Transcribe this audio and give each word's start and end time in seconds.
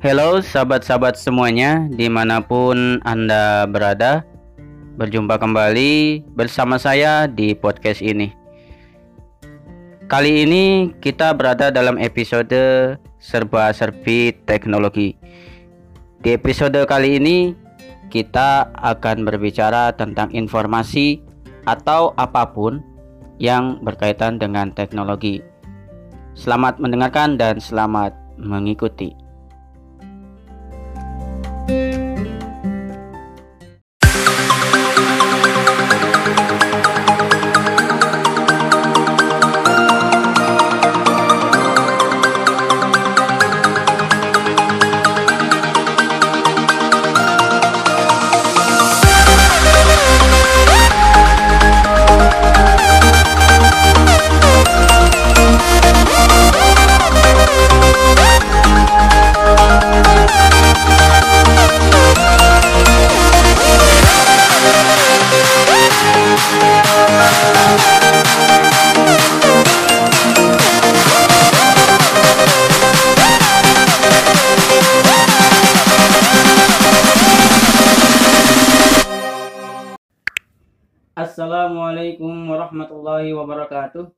Halo 0.00 0.40
sahabat-sahabat 0.40 1.20
semuanya 1.20 1.84
di 1.92 2.08
mana 2.08 2.40
pun 2.40 3.04
Anda 3.04 3.68
berada 3.68 4.24
Berjumpa 4.96 5.36
kembali 5.36 6.24
bersama 6.32 6.80
saya 6.80 7.28
di 7.28 7.52
podcast 7.52 8.00
ini. 8.00 8.32
Kali 10.08 10.48
ini 10.48 10.96
kita 11.04 11.36
berada 11.36 11.68
dalam 11.68 12.00
episode 12.00 12.96
serba-serbi 13.20 14.40
teknologi. 14.48 15.20
Di 16.24 16.32
episode 16.32 16.80
kali 16.88 17.20
ini 17.20 17.52
kita 18.08 18.72
akan 18.80 19.28
berbicara 19.28 19.92
tentang 20.00 20.32
informasi 20.32 21.20
atau 21.68 22.16
apa 22.16 22.48
pun 22.48 22.80
yang 23.36 23.84
berkaitan 23.84 24.40
dengan 24.40 24.72
teknologi. 24.72 25.44
Selamat 26.32 26.80
mendengarkan 26.80 27.36
dan 27.36 27.60
selamat 27.60 28.16
mengikuti. 28.40 29.19
wabarakatuh. 83.39 84.11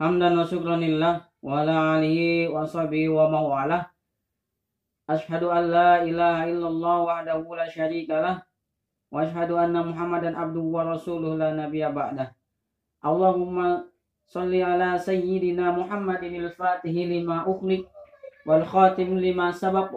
Hamdan 0.00 0.38
wa 0.38 0.48
syukranillah 0.48 1.14
wa 1.44 1.60
ala 1.60 1.98
alihi 2.00 2.48
wa 2.48 2.64
sahbihi 2.64 3.12
wa 3.12 3.28
mawalah. 3.28 3.92
Ashhadu 5.04 5.52
an 5.52 5.68
la 5.68 6.00
ilaha 6.00 6.48
illallah 6.48 6.96
wahdahu 7.04 7.52
la 7.52 7.68
syarika 7.68 8.22
lah 8.22 8.36
wa 9.12 9.20
ashhadu 9.20 9.60
anna 9.60 9.84
Muhammadan 9.84 10.32
abduhu 10.32 10.72
wa 10.72 10.88
rasuluh 10.88 11.36
la 11.36 11.52
nabiyya 11.52 11.92
ba'dah. 11.92 12.32
Allahumma 13.04 13.84
salli 14.24 14.64
ala 14.64 14.96
sayyidina 14.96 15.76
Muhammadin 15.76 16.48
al-fatihi 16.48 17.20
lima 17.20 17.44
ukhliq 17.44 17.84
wal 18.48 18.64
khatim 18.64 19.20
lima 19.20 19.52
sabaq 19.52 19.92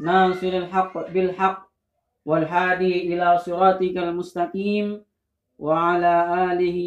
nasiril 0.00 0.72
haqq 0.72 1.12
bil 1.12 1.34
haqq 1.36 1.68
والهادي 2.24 3.12
إلى 3.12 3.38
صراطك 3.38 3.96
المستقيم 4.00 5.04
وعلى 5.60 6.14
آله 6.48 6.78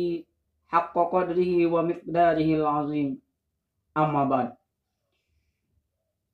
haqqa 0.72 1.02
qadrihi 1.12 1.68
wa 1.68 1.84
miqdarihi 1.84 2.64
azim 2.64 3.20
amma 3.92 4.24
ba'd. 4.24 4.48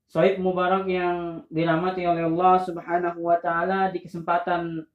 Sohib 0.08 0.41
Mubarak 0.41 0.89
yang 0.89 1.44
dirahmati 1.53 2.08
oleh 2.08 2.25
Allah 2.25 2.64
Subhanahu 2.64 3.28
wa 3.28 3.36
taala 3.42 3.93
di 3.93 4.00
kesempatan 4.00 4.88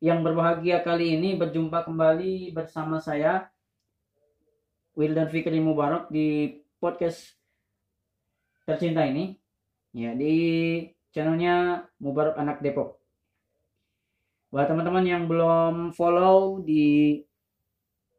yang 0.00 0.24
berbahagia 0.24 0.80
kali 0.80 1.20
ini 1.20 1.36
berjumpa 1.36 1.84
kembali 1.84 2.56
bersama 2.56 2.96
saya 2.96 3.50
Wildan 4.96 5.28
Fikri 5.28 5.60
Mubarak 5.60 6.08
di 6.08 6.56
podcast 6.80 7.36
tercinta 8.64 9.04
ini. 9.04 9.36
Ya 9.92 10.16
di 10.16 10.34
channelnya 11.12 11.84
Mubarak 12.00 12.40
Anak 12.40 12.64
Depok. 12.64 12.96
Buat 14.48 14.72
teman-teman 14.72 15.04
yang 15.04 15.28
belum 15.28 15.92
follow 15.92 16.64
di 16.64 17.20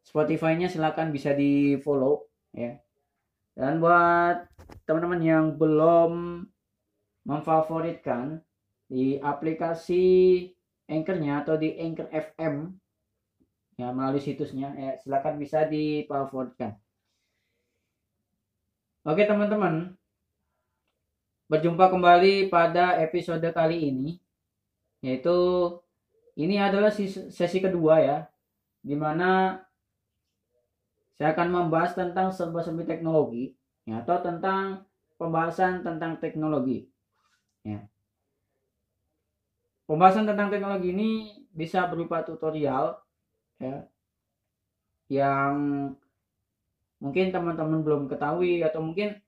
Spotify-nya 0.08 0.72
silahkan 0.72 1.12
bisa 1.12 1.36
di 1.36 1.76
follow 1.84 2.24
ya. 2.56 2.80
Dan 3.52 3.76
buat 3.76 4.48
teman-teman 4.88 5.20
yang 5.20 5.44
belum 5.60 6.40
memfavoritkan 7.28 8.40
di 8.88 9.20
aplikasi 9.20 10.48
Anchor-nya 10.88 11.44
atau 11.44 11.60
di 11.60 11.76
Anchor 11.76 12.08
FM 12.08 12.72
ya 13.76 13.92
melalui 13.92 14.24
situsnya 14.24 14.72
ya 14.72 14.96
silakan 14.96 15.36
bisa 15.36 15.68
difavoritkan. 15.68 16.72
Oke 19.04 19.28
teman-teman, 19.28 19.92
berjumpa 21.52 21.92
kembali 21.92 22.48
pada 22.48 22.96
episode 23.04 23.44
kali 23.52 23.92
ini 23.92 24.16
yaitu 25.04 25.36
ini 26.38 26.56
adalah 26.56 26.90
sesi 26.94 27.58
kedua 27.58 27.98
ya, 28.00 28.18
di 28.80 28.94
mana 28.94 29.60
saya 31.18 31.34
akan 31.34 31.48
membahas 31.50 31.98
tentang 31.98 32.30
serba-serbi 32.30 32.86
teknologi, 32.86 33.58
ya, 33.82 34.06
atau 34.06 34.22
tentang 34.22 34.86
pembahasan 35.18 35.82
tentang 35.82 36.22
teknologi. 36.22 36.86
Ya. 37.66 37.90
Pembahasan 39.90 40.30
tentang 40.30 40.54
teknologi 40.54 40.94
ini 40.94 41.10
bisa 41.50 41.90
berupa 41.90 42.22
tutorial, 42.22 43.02
ya, 43.58 43.82
yang 45.10 45.54
mungkin 47.02 47.34
teman-teman 47.34 47.82
belum 47.82 48.02
ketahui 48.06 48.62
atau 48.62 48.78
mungkin 48.78 49.18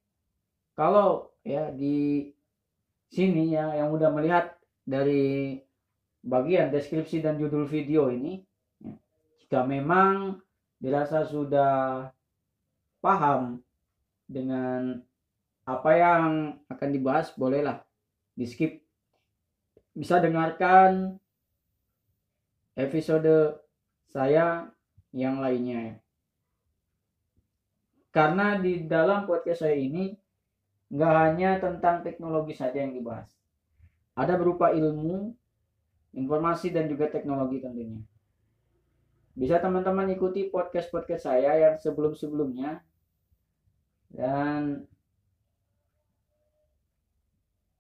kalau 0.79 1.35
ya 1.43 1.71
di 1.75 2.31
sini 3.11 3.55
ya 3.55 3.75
yang 3.75 3.91
udah 3.91 4.11
melihat 4.15 4.55
dari 4.87 5.59
bagian 6.23 6.69
deskripsi 6.69 7.25
dan 7.25 7.41
judul 7.41 7.65
video 7.65 8.13
ini 8.13 8.45
ya, 8.79 8.95
jika 9.43 9.61
memang 9.65 10.39
dirasa 10.81 11.29
sudah 11.29 12.09
paham 13.05 13.61
dengan 14.25 15.05
apa 15.69 15.91
yang 15.95 16.57
akan 16.73 16.89
dibahas 16.91 17.31
bolehlah 17.37 17.85
di 18.35 18.49
skip. 18.49 18.81
Bisa 19.93 20.19
dengarkan 20.19 21.21
episode 22.75 23.61
saya 24.09 24.73
yang 25.13 25.39
lainnya. 25.39 26.01
Karena 28.11 28.59
di 28.59 28.89
dalam 28.91 29.29
podcast 29.29 29.63
saya 29.63 29.77
ini 29.79 30.17
nggak 30.91 31.15
hanya 31.15 31.51
tentang 31.63 32.03
teknologi 32.03 32.59
saja 32.59 32.83
yang 32.83 32.97
dibahas. 32.97 33.31
Ada 34.19 34.35
berupa 34.35 34.75
ilmu 34.75 35.31
informasi 36.19 36.75
dan 36.75 36.91
juga 36.91 37.07
teknologi 37.07 37.63
tentunya. 37.63 38.03
Bisa 39.41 39.57
teman-teman 39.57 40.05
ikuti 40.13 40.53
podcast-podcast 40.53 41.25
saya 41.25 41.57
yang 41.57 41.75
sebelum-sebelumnya 41.81 42.85
dan 44.13 44.85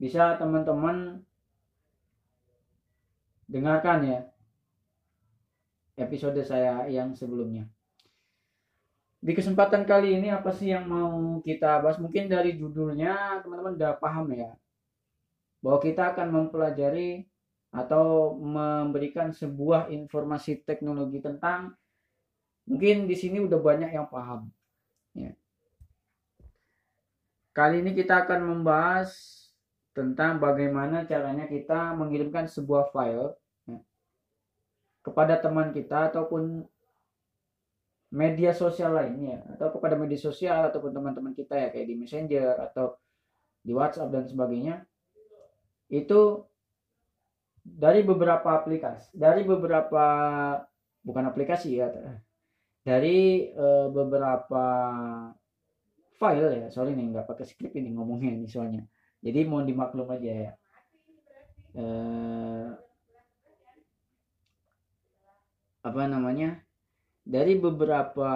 bisa 0.00 0.40
teman-teman 0.40 1.20
dengarkan 3.44 4.08
ya 4.08 4.20
episode 6.00 6.40
saya 6.48 6.88
yang 6.88 7.12
sebelumnya. 7.12 7.68
Di 9.20 9.36
kesempatan 9.36 9.84
kali 9.84 10.16
ini 10.16 10.32
apa 10.32 10.56
sih 10.56 10.72
yang 10.72 10.88
mau 10.88 11.44
kita 11.44 11.84
bahas? 11.84 12.00
Mungkin 12.00 12.32
dari 12.32 12.56
judulnya 12.56 13.44
teman-teman 13.44 13.76
udah 13.76 14.00
paham 14.00 14.32
ya. 14.32 14.56
Bahwa 15.60 15.76
kita 15.76 16.16
akan 16.16 16.32
mempelajari 16.32 17.28
atau 17.70 18.34
memberikan 18.34 19.30
sebuah 19.30 19.94
informasi 19.94 20.66
teknologi 20.66 21.22
tentang 21.22 21.74
mungkin 22.66 23.06
di 23.06 23.14
sini 23.14 23.38
udah 23.42 23.58
banyak 23.62 23.90
yang 23.94 24.10
paham. 24.10 24.50
Ya. 25.14 25.34
Kali 27.54 27.82
ini 27.82 27.94
kita 27.94 28.26
akan 28.26 28.46
membahas 28.46 29.10
tentang 29.90 30.38
bagaimana 30.38 31.02
caranya 31.06 31.50
kita 31.50 31.94
mengirimkan 31.98 32.46
sebuah 32.46 32.94
file 32.94 33.34
ya, 33.66 33.78
kepada 35.02 35.34
teman 35.38 35.74
kita 35.74 36.14
ataupun 36.14 36.62
media 38.10 38.50
sosial 38.50 38.98
lainnya 38.98 39.46
atau 39.54 39.70
kepada 39.70 39.94
media 39.94 40.18
sosial 40.18 40.66
ataupun 40.66 40.90
teman-teman 40.90 41.34
kita 41.34 41.54
ya 41.54 41.68
kayak 41.70 41.86
di 41.86 41.94
Messenger 41.94 42.58
atau 42.70 42.98
di 43.62 43.70
WhatsApp 43.70 44.10
dan 44.10 44.26
sebagainya 44.26 44.82
itu 45.90 46.42
dari 47.78 48.00
beberapa 48.02 48.58
aplikasi, 48.58 49.14
dari 49.14 49.46
beberapa 49.46 50.04
bukan 51.04 51.24
aplikasi 51.30 51.78
ya, 51.78 51.88
dari 52.82 53.50
uh, 53.54 53.88
beberapa 53.92 54.64
file 56.18 56.66
ya, 56.66 56.66
sorry 56.68 56.92
nih 56.92 57.14
nggak 57.14 57.28
pakai 57.30 57.46
script 57.46 57.78
ini 57.78 57.94
ngomongnya 57.94 58.34
ini 58.34 58.46
soalnya. 58.50 58.84
jadi 59.20 59.44
mau 59.44 59.60
dimaklum 59.60 60.08
aja 60.16 60.32
ya. 60.48 60.52
Eh, 61.76 62.68
apa 65.84 66.02
namanya? 66.08 66.64
Dari 67.20 67.60
beberapa 67.60 68.32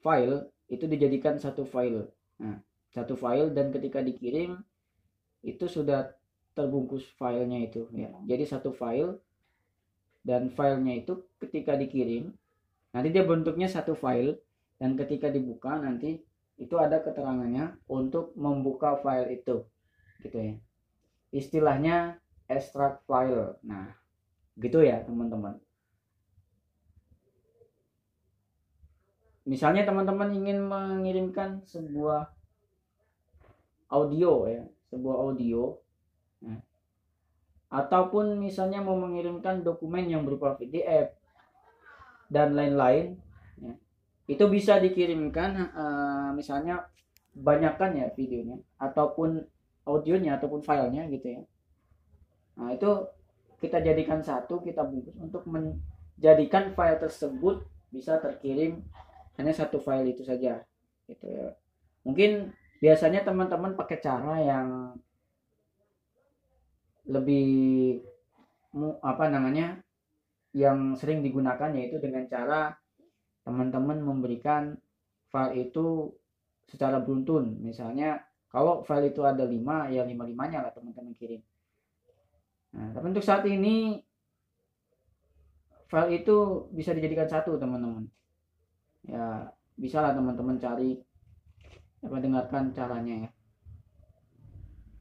file 0.00 0.48
itu 0.72 0.88
dijadikan 0.88 1.36
satu 1.36 1.68
file. 1.68 2.08
Nah 2.40 2.64
satu 2.90 3.14
file 3.14 3.54
dan 3.54 3.70
ketika 3.70 4.02
dikirim 4.02 4.58
itu 5.46 5.64
sudah 5.70 6.10
terbungkus 6.60 7.08
filenya 7.16 7.64
itu 7.64 7.88
ya. 7.96 8.12
Jadi 8.28 8.44
satu 8.44 8.76
file 8.76 9.16
dan 10.20 10.52
filenya 10.52 11.00
itu 11.00 11.24
ketika 11.40 11.72
dikirim 11.80 12.36
nanti 12.92 13.08
dia 13.08 13.24
bentuknya 13.24 13.64
satu 13.64 13.96
file 13.96 14.36
dan 14.76 14.92
ketika 15.00 15.32
dibuka 15.32 15.80
nanti 15.80 16.20
itu 16.60 16.76
ada 16.76 17.00
keterangannya 17.00 17.80
untuk 17.88 18.36
membuka 18.36 19.00
file 19.00 19.32
itu 19.32 19.64
gitu 20.20 20.36
ya. 20.36 20.54
Istilahnya 21.32 22.20
extract 22.44 23.08
file. 23.08 23.56
Nah 23.64 23.96
gitu 24.60 24.84
ya 24.84 25.00
teman-teman. 25.00 25.56
Misalnya 29.48 29.88
teman-teman 29.88 30.28
ingin 30.36 30.60
mengirimkan 30.68 31.64
sebuah 31.64 32.28
audio 33.88 34.46
ya 34.46 34.62
sebuah 34.90 35.16
audio 35.22 35.78
ataupun 37.70 38.42
misalnya 38.42 38.82
mau 38.82 38.98
mengirimkan 38.98 39.62
dokumen 39.62 40.10
yang 40.10 40.26
berupa 40.26 40.58
PDF 40.58 41.14
dan 42.26 42.58
lain-lain 42.58 43.14
ya, 43.62 43.74
itu 44.26 44.44
bisa 44.50 44.82
dikirimkan 44.82 45.70
uh, 45.70 46.30
misalnya 46.34 46.90
banyakkan 47.30 47.94
ya 47.94 48.10
videonya 48.10 48.58
ataupun 48.74 49.46
audionya 49.86 50.36
ataupun 50.38 50.66
filenya 50.66 51.06
gitu 51.14 51.40
ya. 51.40 51.42
Nah 52.58 52.74
itu 52.74 52.90
kita 53.62 53.78
jadikan 53.78 54.20
satu 54.20 54.58
kita 54.60 54.82
bungkus. 54.82 55.14
Untuk 55.22 55.46
menjadikan 55.46 56.74
file 56.74 56.98
tersebut 56.98 57.62
bisa 57.94 58.18
terkirim 58.18 58.82
hanya 59.38 59.54
satu 59.54 59.78
file 59.78 60.10
itu 60.10 60.26
saja 60.26 60.62
gitu 61.06 61.26
ya. 61.26 61.54
Mungkin 62.02 62.50
biasanya 62.82 63.22
teman-teman 63.22 63.78
pakai 63.78 63.98
cara 64.00 64.40
yang 64.40 64.96
lebih 67.10 67.46
apa 69.02 69.26
namanya 69.26 69.82
yang 70.54 70.94
sering 70.94 71.22
digunakan 71.22 71.70
yaitu 71.74 71.98
dengan 71.98 72.26
cara 72.30 72.74
teman-teman 73.42 73.98
memberikan 74.02 74.78
file 75.30 75.70
itu 75.70 76.10
secara 76.70 77.02
beruntun. 77.02 77.58
Misalnya 77.62 78.22
kalau 78.50 78.82
file 78.86 79.10
itu 79.10 79.22
ada 79.26 79.46
lima 79.46 79.90
ya 79.90 80.06
lima 80.06 80.26
limanya 80.26 80.62
lah 80.66 80.72
teman-teman 80.74 81.14
kirim. 81.18 81.42
Nah 82.74 82.94
tapi 82.94 83.06
untuk 83.10 83.26
saat 83.26 83.46
ini 83.46 83.98
file 85.90 86.22
itu 86.22 86.66
bisa 86.74 86.94
dijadikan 86.94 87.26
satu 87.26 87.58
teman-teman. 87.58 88.06
Ya 89.06 89.50
bisa 89.78 90.02
lah 90.02 90.14
teman-teman 90.14 90.58
cari 90.58 90.98
apa 92.02 92.16
dengarkan 92.18 92.74
caranya 92.74 93.14
ya. 93.26 93.30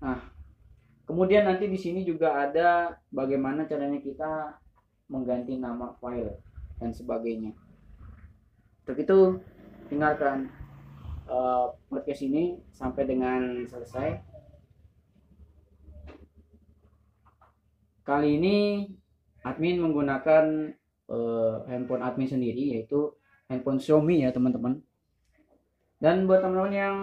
Nah 0.05 0.19
Kemudian 1.09 1.49
nanti 1.49 1.65
di 1.65 1.73
sini 1.73 2.05
juga 2.05 2.37
ada 2.37 2.93
bagaimana 3.09 3.65
caranya 3.65 3.97
kita 3.97 4.61
mengganti 5.09 5.57
nama 5.57 5.89
file 5.97 6.37
dan 6.77 6.93
sebagainya. 6.93 7.49
Untuk 8.85 8.97
itu 9.01 9.41
dengarkan 9.89 10.53
uh, 11.25 11.73
podcast 11.89 12.21
ini 12.21 12.61
sampai 12.69 13.09
dengan 13.09 13.65
selesai. 13.65 14.21
Kali 18.05 18.37
ini 18.37 18.57
admin 19.41 19.81
menggunakan 19.81 20.77
uh, 21.09 21.65
handphone 21.65 22.05
admin 22.05 22.29
sendiri 22.29 22.77
yaitu 22.77 23.17
handphone 23.49 23.81
Xiaomi 23.81 24.21
ya 24.21 24.29
teman-teman. 24.29 24.77
Dan 25.97 26.29
buat 26.29 26.45
teman-teman 26.45 26.73
yang 26.77 26.97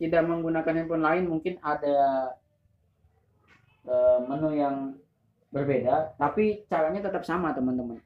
tidak 0.00 0.24
menggunakan 0.24 0.80
handphone 0.80 1.04
lain 1.04 1.24
mungkin 1.28 1.60
ada 1.60 2.32
Eh, 3.82 4.18
menu 4.30 4.54
yang 4.54 4.94
berbeda 5.50 6.14
tapi 6.14 6.62
caranya 6.70 7.10
tetap 7.10 7.26
sama 7.26 7.50
teman-teman. 7.50 7.98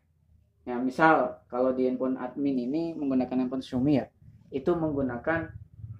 Ya 0.64 0.81
misal 0.81 1.37
kalau 1.52 1.76
di 1.76 1.84
handphone 1.84 2.17
admin 2.17 2.56
ini 2.56 2.96
menggunakan 2.96 3.44
handphone 3.44 3.61
Xiaomi 3.61 4.00
ya 4.00 4.08
itu 4.49 4.73
menggunakan 4.73 5.52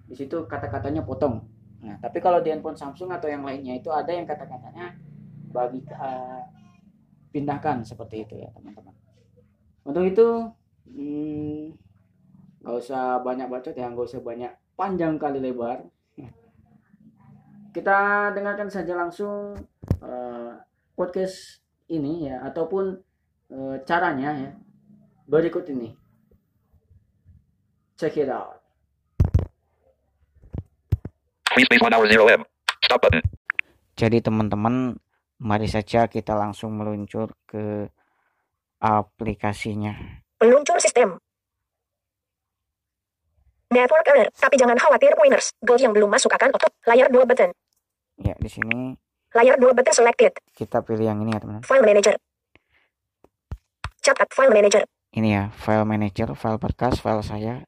di 0.09 0.17
situ 0.17 0.49
kata-katanya 0.49 1.05
potong. 1.05 1.45
Nah 1.85 2.01
tapi 2.01 2.17
kalau 2.17 2.41
di 2.41 2.49
handphone 2.49 2.73
Samsung 2.73 3.13
atau 3.13 3.29
yang 3.29 3.45
lainnya 3.45 3.77
itu 3.77 3.93
ada 3.93 4.09
yang 4.09 4.25
kata-katanya 4.25 4.97
bagi 5.53 5.85
uh, 5.93 6.41
pindahkan 7.29 7.85
seperti 7.85 8.25
itu 8.25 8.33
ya 8.33 8.49
teman-teman. 8.57 8.97
Untuk 9.85 10.03
itu 10.09 10.27
hmm, 10.89 11.63
nggak 12.65 12.73
hmm, 12.73 12.81
usah 12.81 13.21
banyak 13.21 13.45
bacot 13.45 13.77
ya 13.77 13.93
nggak 13.93 14.09
usah 14.09 14.25
banyak 14.25 14.51
panjang 14.73 15.21
kali 15.21 15.37
lebar 15.37 15.85
kita 17.75 18.31
dengarkan 18.33 18.71
saja 18.71 18.93
langsung 18.95 19.57
uh, 20.01 20.51
podcast 20.95 21.59
ini 21.91 22.27
ya 22.31 22.43
ataupun 22.47 22.95
uh, 23.51 23.75
caranya 23.83 24.31
ya. 24.33 24.51
Berikut 25.27 25.67
ini. 25.67 25.91
Check 27.99 28.21
it 28.21 28.31
out. 28.31 28.63
Jadi 33.97 34.17
teman-teman 34.21 34.95
mari 35.41 35.67
saja 35.67 36.05
kita 36.05 36.37
langsung 36.37 36.77
meluncur 36.77 37.33
ke 37.49 37.89
aplikasinya. 38.77 40.21
Meluncur 40.37 40.77
sistem 40.77 41.17
Network 43.67 44.07
error, 44.07 44.31
tapi 44.31 44.55
jangan 44.55 44.79
khawatir 44.79 45.11
winners. 45.19 45.51
Gold 45.59 45.83
yang 45.83 45.91
belum 45.91 46.07
masuk 46.07 46.31
akan 46.31 46.55
auto. 46.55 46.71
Layar 46.87 47.11
2 47.11 47.27
button. 47.27 47.51
Ya, 48.15 48.33
di 48.39 48.47
sini 48.47 48.95
layar 49.35 49.59
2 49.59 49.75
button 49.75 49.91
selected. 49.91 50.39
Kita 50.55 50.79
pilih 50.87 51.03
yang 51.03 51.19
ini 51.19 51.35
ya, 51.35 51.39
teman. 51.43 51.59
File 51.67 51.83
manager. 51.83 52.15
Catat 53.99 54.31
file 54.31 54.55
manager. 54.55 54.87
Ini 55.11 55.29
ya, 55.35 55.43
file 55.51 55.83
manager, 55.83 56.31
file 56.39 56.55
berkas, 56.55 57.03
file 57.03 57.19
saya, 57.27 57.67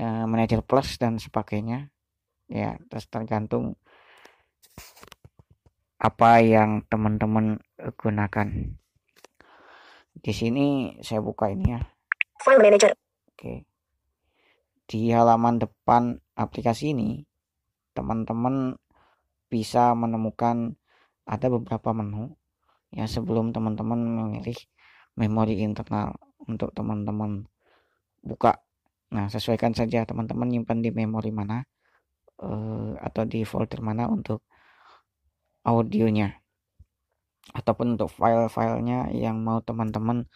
uh, 0.00 0.24
manager 0.24 0.64
plus 0.64 0.96
dan 0.96 1.20
sebagainya. 1.20 1.92
Ya, 2.48 2.80
terus 2.88 3.04
tergantung 3.12 3.76
apa 6.00 6.40
yang 6.40 6.88
teman-teman 6.88 7.60
gunakan. 8.00 8.48
Di 10.16 10.32
sini 10.32 10.96
saya 11.04 11.20
buka 11.20 11.52
ini 11.52 11.76
ya. 11.76 11.84
File 12.40 12.64
manager. 12.64 12.96
Oke. 13.36 13.67
Di 14.88 15.12
halaman 15.12 15.60
depan 15.60 16.16
aplikasi 16.32 16.96
ini, 16.96 17.20
teman-teman 17.92 18.72
bisa 19.52 19.92
menemukan 19.92 20.80
ada 21.28 21.46
beberapa 21.52 21.92
menu 21.92 22.32
ya 22.88 23.04
sebelum 23.04 23.52
teman-teman 23.52 24.00
memilih 24.00 24.56
memori 25.12 25.60
internal 25.60 26.16
untuk 26.48 26.72
teman-teman 26.72 27.44
buka. 28.24 28.64
Nah 29.12 29.28
sesuaikan 29.28 29.76
saja 29.76 30.08
teman-teman 30.08 30.48
nyimpan 30.48 30.80
di 30.80 30.88
memori 30.88 31.28
mana 31.28 31.68
uh, 32.40 32.96
atau 32.96 33.28
di 33.28 33.44
folder 33.44 33.84
mana 33.84 34.08
untuk 34.08 34.40
audionya 35.68 36.32
ataupun 37.52 37.96
untuk 37.96 38.08
file-filenya 38.12 39.12
yang 39.12 39.40
mau 39.40 39.60
teman-teman 39.60 40.28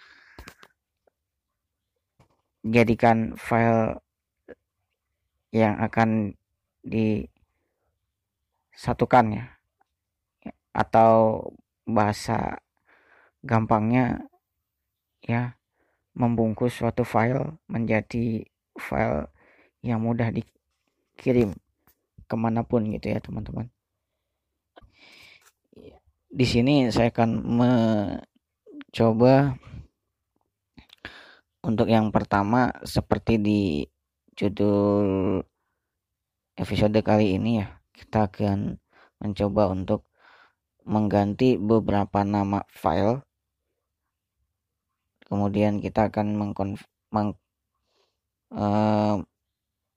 jadikan 2.65 3.37
file 3.37 4.01
yang 5.53 5.79
akan 5.79 6.35
di 6.83 7.29
satukan 8.75 9.27
ya. 9.37 9.45
Atau 10.73 11.45
bahasa 11.85 12.65
gampangnya 13.45 14.25
ya 15.23 15.55
membungkus 16.17 16.81
suatu 16.81 17.05
file 17.05 17.61
menjadi 17.69 18.49
file 18.81 19.29
yang 19.85 20.01
mudah 20.01 20.33
dikirim 20.33 21.53
ke 22.25 22.35
mana 22.39 22.65
pun 22.65 22.89
gitu 22.89 23.13
ya 23.13 23.21
teman-teman. 23.21 23.69
Di 26.33 26.49
sini 26.49 26.89
saya 26.89 27.13
akan 27.13 27.31
mencoba 27.61 29.53
untuk 31.63 31.93
yang 31.93 32.09
pertama 32.09 32.73
seperti 32.83 33.37
di 33.37 33.85
judul 34.33 35.41
episode 36.57 36.99
kali 37.05 37.37
ini 37.37 37.61
ya 37.65 37.81
kita 37.93 38.29
akan 38.29 38.81
mencoba 39.23 39.71
untuk 39.71 40.09
mengganti 40.83 41.55
beberapa 41.61 42.27
nama 42.27 42.67
file. 42.73 43.23
Kemudian 45.29 45.81
kita 45.81 46.13
akan 46.13 46.37
mengkonf 46.37 46.85
meng, 47.15 47.39
uh, 48.53 49.17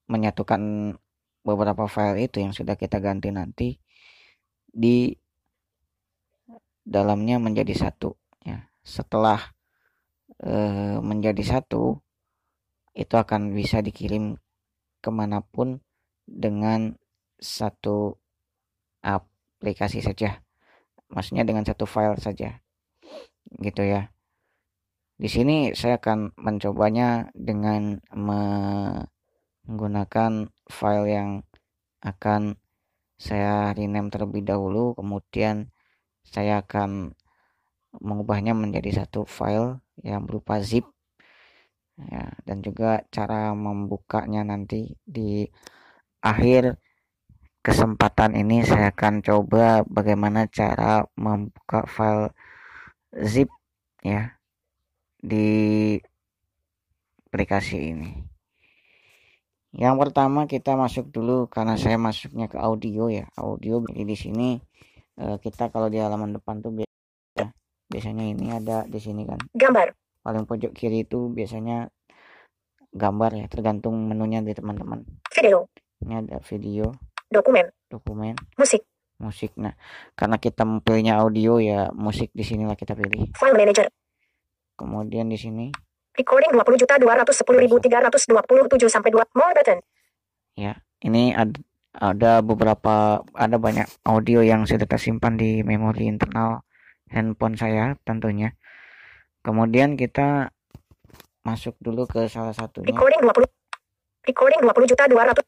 menyatukan 0.08 0.96
beberapa 1.42 1.90
file 1.90 2.30
itu 2.30 2.40
yang 2.40 2.54
sudah 2.54 2.78
kita 2.78 3.02
ganti 3.02 3.34
nanti 3.34 3.78
di 4.70 5.12
dalamnya 6.86 7.42
menjadi 7.42 7.74
satu 7.74 8.14
ya. 8.46 8.70
Setelah 8.86 9.42
e, 10.38 10.54
menjadi 11.02 11.42
satu 11.42 12.05
itu 12.96 13.20
akan 13.20 13.52
bisa 13.52 13.84
dikirim 13.84 14.40
ke 15.04 15.12
mana 15.12 15.44
pun 15.44 15.84
dengan 16.24 16.96
satu 17.36 18.16
aplikasi 19.04 20.00
saja. 20.02 20.40
Maksudnya 21.12 21.44
dengan 21.44 21.68
satu 21.68 21.84
file 21.86 22.18
saja. 22.18 22.64
Gitu 23.60 23.84
ya. 23.84 24.10
Di 25.20 25.28
sini 25.28 25.76
saya 25.76 26.00
akan 26.00 26.40
mencobanya 26.40 27.28
dengan 27.36 28.00
menggunakan 29.68 30.32
file 30.72 31.08
yang 31.12 31.30
akan 32.00 32.56
saya 33.20 33.76
rename 33.76 34.08
terlebih 34.08 34.48
dahulu. 34.48 34.96
Kemudian 34.96 35.68
saya 36.24 36.64
akan 36.64 37.12
mengubahnya 38.00 38.56
menjadi 38.56 39.04
satu 39.04 39.28
file 39.28 39.84
yang 40.04 40.28
berupa 40.28 40.60
zip 40.60 40.84
ya, 42.00 42.28
dan 42.44 42.60
juga 42.60 43.04
cara 43.12 43.56
membukanya 43.56 44.44
nanti 44.44 44.96
di 45.04 45.48
akhir 46.20 46.80
kesempatan 47.66 48.38
ini 48.38 48.62
saya 48.62 48.94
akan 48.94 49.26
coba 49.26 49.82
bagaimana 49.90 50.46
cara 50.46 51.02
membuka 51.18 51.90
file 51.90 52.30
zip 53.26 53.50
ya 54.06 54.38
di 55.18 55.98
aplikasi 57.32 57.78
ini. 57.92 58.12
Yang 59.76 59.96
pertama 60.08 60.48
kita 60.48 60.80
masuk 60.80 61.12
dulu 61.12 61.52
karena 61.52 61.76
saya 61.76 62.00
masuknya 62.00 62.48
ke 62.48 62.56
audio 62.56 63.12
ya. 63.12 63.28
Audio 63.36 63.84
jadi 63.84 64.08
di 64.08 64.16
sini 64.16 64.50
uh, 65.20 65.36
kita 65.42 65.68
kalau 65.68 65.92
di 65.92 66.00
halaman 66.00 66.38
depan 66.38 66.64
tuh 66.64 66.72
biasa 66.72 67.52
biasanya 67.92 68.24
ini 68.30 68.46
ada 68.56 68.88
di 68.88 69.00
sini 69.02 69.28
kan? 69.28 69.42
Gambar. 69.52 70.05
Paling 70.26 70.50
pojok 70.50 70.74
kiri 70.74 71.06
itu 71.06 71.30
biasanya 71.30 71.94
gambar 72.90 73.38
ya 73.38 73.46
tergantung 73.46 73.94
menunya 74.10 74.42
di 74.42 74.58
teman-teman 74.58 75.06
Video. 75.30 75.70
ini 76.02 76.18
ada 76.26 76.42
video 76.42 76.90
Dokumen. 77.30 77.70
dokumen 77.94 78.34
Musik. 78.58 78.82
musik 79.22 79.54
nah 79.54 79.78
karena 80.18 80.42
kita 80.42 80.66
pilihnya 80.82 81.22
audio 81.22 81.62
ya 81.62 81.94
musik 81.94 82.34
di 82.34 82.42
sinilah 82.42 82.74
kita 82.74 82.98
pilih 82.98 83.30
File 83.38 83.54
Manager. 83.54 83.86
kemudian 84.74 85.30
di 85.30 85.38
sini 85.38 85.70
Recording 86.16 86.56
20 86.58 86.82
juta 86.82 86.96
210.327 86.96 88.88
sampai 88.90 89.12
2. 89.14 89.38
More 89.38 89.54
button. 89.54 89.78
ya 90.58 90.74
ini 91.06 91.38
ada 91.38 91.60
ada 91.96 92.32
beberapa 92.44 93.24
ada 93.36 93.56
banyak 93.56 93.88
audio 94.04 94.44
yang 94.44 94.68
sudah 94.68 94.88
tersimpan 94.88 95.38
di 95.40 95.62
memori 95.64 96.10
internal 96.12 96.64
handphone 97.12 97.56
saya 97.56 97.96
tentunya 98.04 98.56
kemudian 99.46 99.94
kita 99.94 100.50
masuk 101.46 101.78
dulu 101.78 102.10
ke 102.10 102.26
salah 102.26 102.58
satunya 102.58 102.90
Recording 102.90 103.22
20. 103.22 103.46
Recording 104.26 104.60
20 104.66 104.90
juta 104.90 105.04
200. 105.06 105.46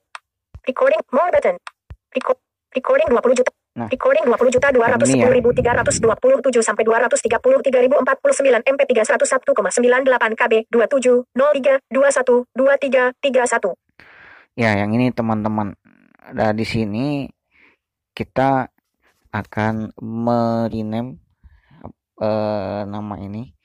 Recording 0.69 1.01
more 1.09 1.29
button. 1.33 1.55
Record. 2.13 2.37
Recording 2.77 3.09
20 3.09 3.39
juta. 3.41 3.51
Nah. 3.77 3.89
Recording 3.89 4.25
20 4.29 4.53
juta 4.53 4.67
Yang 4.69 5.17
ini 5.17 5.21
ya. 5.21 5.29
210.327 5.41 6.61
sampai 6.61 6.83
233.049 6.85 8.69
MP 8.69 8.81
301,98 8.93 10.33
KB 10.37 10.53
27 10.69 11.25
03 11.33 11.81
21 11.89 12.45
23 12.53 13.17
31. 13.17 13.73
Ya, 14.57 14.73
yang 14.77 14.93
ini 14.93 15.13
teman-teman. 15.13 15.77
Nah, 16.33 16.51
di 16.53 16.65
sini 16.65 17.29
kita 18.17 18.69
akan 19.29 19.93
merename 20.01 21.21
eh, 22.21 22.81
nama 22.85 23.15
ini. 23.21 23.56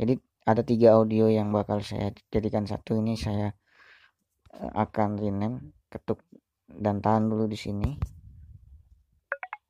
Jadi 0.00 0.16
ada 0.48 0.64
tiga 0.64 0.96
audio 0.96 1.28
yang 1.28 1.52
bakal 1.52 1.84
saya 1.84 2.08
jadikan 2.32 2.64
satu 2.64 2.96
ini 2.96 3.20
saya 3.20 3.52
eh, 4.56 4.72
akan 4.72 5.20
rename 5.20 5.76
ketuk 5.92 6.24
dan 6.72 7.04
tahan 7.04 7.28
dulu 7.28 7.44
di 7.44 7.60
sini. 7.60 8.00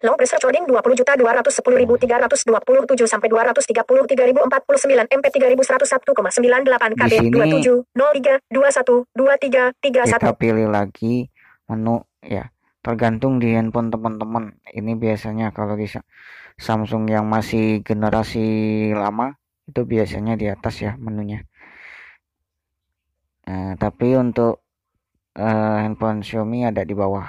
Long 0.01 0.17
press 0.17 0.33
recording 0.33 0.65
20 0.65 0.97
juta 0.97 1.13
210.327 1.13 3.05
sampai 3.05 3.29
233.049 3.29 5.13
MP 5.13 5.27
3101,98 5.29 6.97
KB 6.97 7.05
Di 7.05 7.17
sini 7.21 7.29
27 7.29 7.85
03 7.93 8.41
21 8.49 9.13
23 9.13 9.77
Kita 9.77 10.17
31. 10.33 10.41
pilih 10.41 10.73
lagi 10.73 11.29
menu 11.69 12.01
ya. 12.25 12.49
Tergantung 12.81 13.45
di 13.45 13.53
handphone 13.53 13.93
teman-teman. 13.93 14.57
Ini 14.73 14.97
biasanya 14.97 15.53
kalau 15.53 15.77
di 15.77 15.85
Sa- 15.85 16.07
Samsung 16.57 17.05
yang 17.13 17.29
masih 17.29 17.85
generasi 17.85 18.41
lama 18.97 19.40
itu 19.71 19.81
biasanya 19.87 20.35
di 20.35 20.51
atas 20.51 20.75
ya 20.83 20.99
menunya. 20.99 21.47
Nah, 23.47 23.75
tapi 23.79 24.19
untuk 24.19 24.63
eh, 25.39 25.77
handphone 25.87 26.23
Xiaomi 26.27 26.67
ada 26.67 26.83
di 26.83 26.95
bawah. 26.95 27.27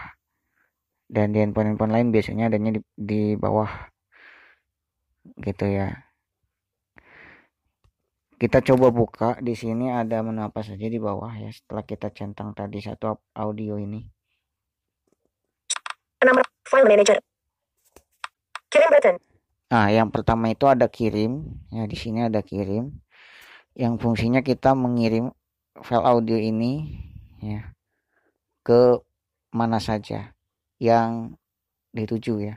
Dan 1.11 1.35
di 1.35 1.43
handphone-handphone 1.43 1.91
lain 1.91 2.07
biasanya 2.15 2.47
adanya 2.47 2.71
di, 2.77 2.81
di 2.95 3.21
bawah. 3.35 3.69
Gitu 5.37 5.65
ya. 5.67 5.91
Kita 8.41 8.57
coba 8.65 8.89
buka 8.89 9.29
di 9.37 9.53
sini 9.53 9.93
ada 9.93 10.25
menu 10.25 10.41
apa 10.41 10.65
saja 10.65 10.89
di 10.89 10.97
bawah 10.97 11.29
ya 11.37 11.53
setelah 11.53 11.85
kita 11.85 12.09
centang 12.09 12.57
tadi 12.57 12.81
satu 12.81 13.13
audio 13.37 13.77
ini. 13.77 14.01
6 16.25 16.41
file 16.65 16.89
manager. 16.89 17.17
Kirim 18.73 18.89
button. 18.89 19.30
Nah, 19.71 19.87
yang 19.87 20.11
pertama 20.11 20.51
itu 20.51 20.67
ada 20.67 20.91
kirim. 20.91 21.47
Ya, 21.71 21.87
di 21.87 21.95
sini 21.95 22.27
ada 22.27 22.43
kirim. 22.43 22.91
Yang 23.71 23.93
fungsinya 24.03 24.43
kita 24.43 24.75
mengirim 24.75 25.31
file 25.79 26.03
audio 26.03 26.35
ini 26.35 26.99
ya 27.39 27.71
ke 28.67 28.99
mana 29.55 29.79
saja 29.79 30.35
yang 30.75 31.39
dituju 31.95 32.33
ya. 32.51 32.55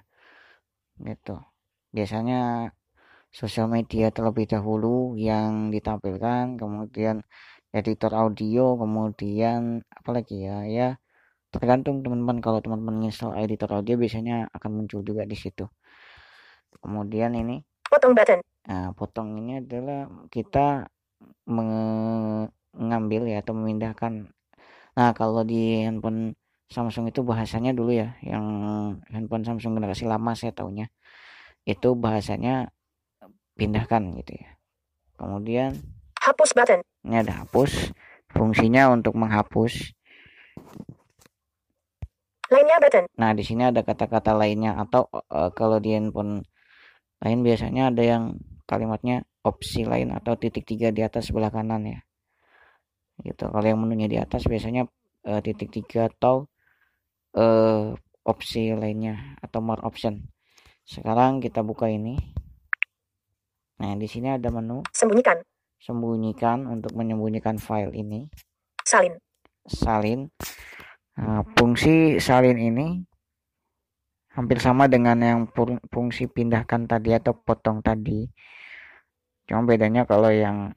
Gitu. 0.99 1.39
Biasanya 1.95 2.71
sosial 3.31 3.71
media 3.71 4.11
terlebih 4.11 4.51
dahulu 4.51 5.15
yang 5.15 5.71
ditampilkan, 5.71 6.59
kemudian 6.59 7.23
editor 7.71 8.11
audio, 8.15 8.75
kemudian 8.75 9.87
apalagi 9.91 10.47
ya 10.51 10.67
ya 10.67 10.89
tergantung 11.55 12.03
teman-teman 12.03 12.43
kalau 12.43 12.59
teman-teman 12.59 13.07
install 13.07 13.39
editor 13.39 13.71
audio 13.71 13.95
biasanya 13.95 14.51
akan 14.51 14.71
muncul 14.83 15.01
juga 15.07 15.23
di 15.23 15.39
situ. 15.39 15.71
Kemudian 16.83 17.37
ini 17.37 17.63
Potong 17.95 18.11
button. 18.11 18.41
Nah, 18.67 18.91
potong 18.97 19.39
ini 19.39 19.63
adalah 19.63 20.11
kita 20.33 20.89
mengambil 21.47 23.29
ya 23.29 23.45
atau 23.45 23.55
memindahkan. 23.55 24.35
Nah, 24.99 25.11
kalau 25.15 25.47
di 25.47 25.85
handphone 25.85 26.35
Samsung 26.73 27.13
itu 27.13 27.21
bahasanya 27.23 27.77
dulu 27.77 27.95
ya, 27.95 28.19
yang 28.25 28.45
handphone 29.13 29.47
Samsung 29.47 29.79
generasi 29.79 30.09
lama 30.09 30.33
saya 30.35 30.51
tahunya 30.51 30.91
itu 31.69 31.95
bahasanya 31.95 32.73
pindahkan 33.55 34.11
gitu 34.19 34.43
ya. 34.43 34.51
Kemudian 35.15 35.79
Hapus 36.25 36.57
button. 36.57 36.81
ini 37.05 37.21
ada 37.21 37.45
hapus, 37.45 37.93
fungsinya 38.33 38.89
untuk 38.89 39.13
menghapus. 39.13 39.93
Lainnya 42.49 42.81
button. 42.81 43.05
Nah, 43.21 43.37
di 43.37 43.45
sini 43.45 43.69
ada 43.69 43.85
kata-kata 43.85 44.33
lainnya 44.33 44.73
atau 44.81 45.07
eh, 45.13 45.53
kalau 45.53 45.79
di 45.85 45.93
handphone 45.93 46.49
lain 47.25 47.41
biasanya 47.41 47.89
ada 47.89 48.05
yang 48.05 48.37
kalimatnya 48.69 49.25
opsi 49.45 49.89
lain 49.89 50.13
atau 50.13 50.37
titik 50.37 50.69
tiga 50.69 50.93
di 50.93 51.01
atas 51.01 51.33
sebelah 51.33 51.49
kanan 51.49 51.85
ya. 51.89 52.01
Gitu. 53.25 53.45
Kalau 53.49 53.65
yang 53.65 53.81
menunya 53.81 54.09
di 54.09 54.19
atas 54.21 54.45
biasanya 54.45 54.85
eh, 55.25 55.41
titik 55.41 55.73
tiga 55.73 56.13
atau 56.13 56.49
eh, 57.37 57.97
opsi 58.25 58.73
lainnya 58.77 59.37
atau 59.41 59.61
more 59.65 59.81
option. 59.85 60.25
Sekarang 60.85 61.41
kita 61.41 61.65
buka 61.65 61.89
ini. 61.89 62.17
Nah, 63.81 63.97
di 63.97 64.07
sini 64.09 64.33
ada 64.33 64.49
menu 64.53 64.85
Sembunyikan. 64.93 65.41
sembunyikan 65.81 66.69
untuk 66.69 66.93
menyembunyikan 66.97 67.61
file 67.61 67.93
ini. 67.93 68.29
Salin. 68.85 69.17
salin. 69.65 70.29
Nah, 71.17 71.41
fungsi 71.57 72.21
salin 72.21 72.61
ini 72.61 73.01
hampir 74.35 74.59
sama 74.59 74.91
dengan 74.91 75.19
yang 75.23 75.41
fung- 75.51 75.83
fungsi 75.89 76.27
pindahkan 76.27 76.91
tadi 76.91 77.15
atau 77.15 77.39
potong 77.39 77.81
tadi. 77.81 78.27
Cuma 79.47 79.63
bedanya 79.63 80.03
kalau 80.05 80.29
yang 80.35 80.75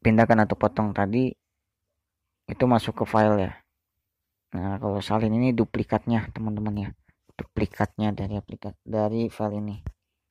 pindahkan 0.00 0.48
atau 0.48 0.56
potong 0.56 0.96
tadi 0.96 1.32
itu 2.48 2.64
masuk 2.64 3.02
ke 3.02 3.04
file 3.04 3.36
ya. 3.44 3.52
Nah, 4.56 4.80
kalau 4.80 5.04
salin 5.04 5.36
ini 5.36 5.52
duplikatnya 5.52 6.32
teman-teman 6.32 6.88
ya. 6.88 6.90
Duplikatnya 7.36 8.16
dari 8.16 8.40
aplikat 8.40 8.72
dari 8.80 9.28
file 9.28 9.60
ini. 9.60 9.76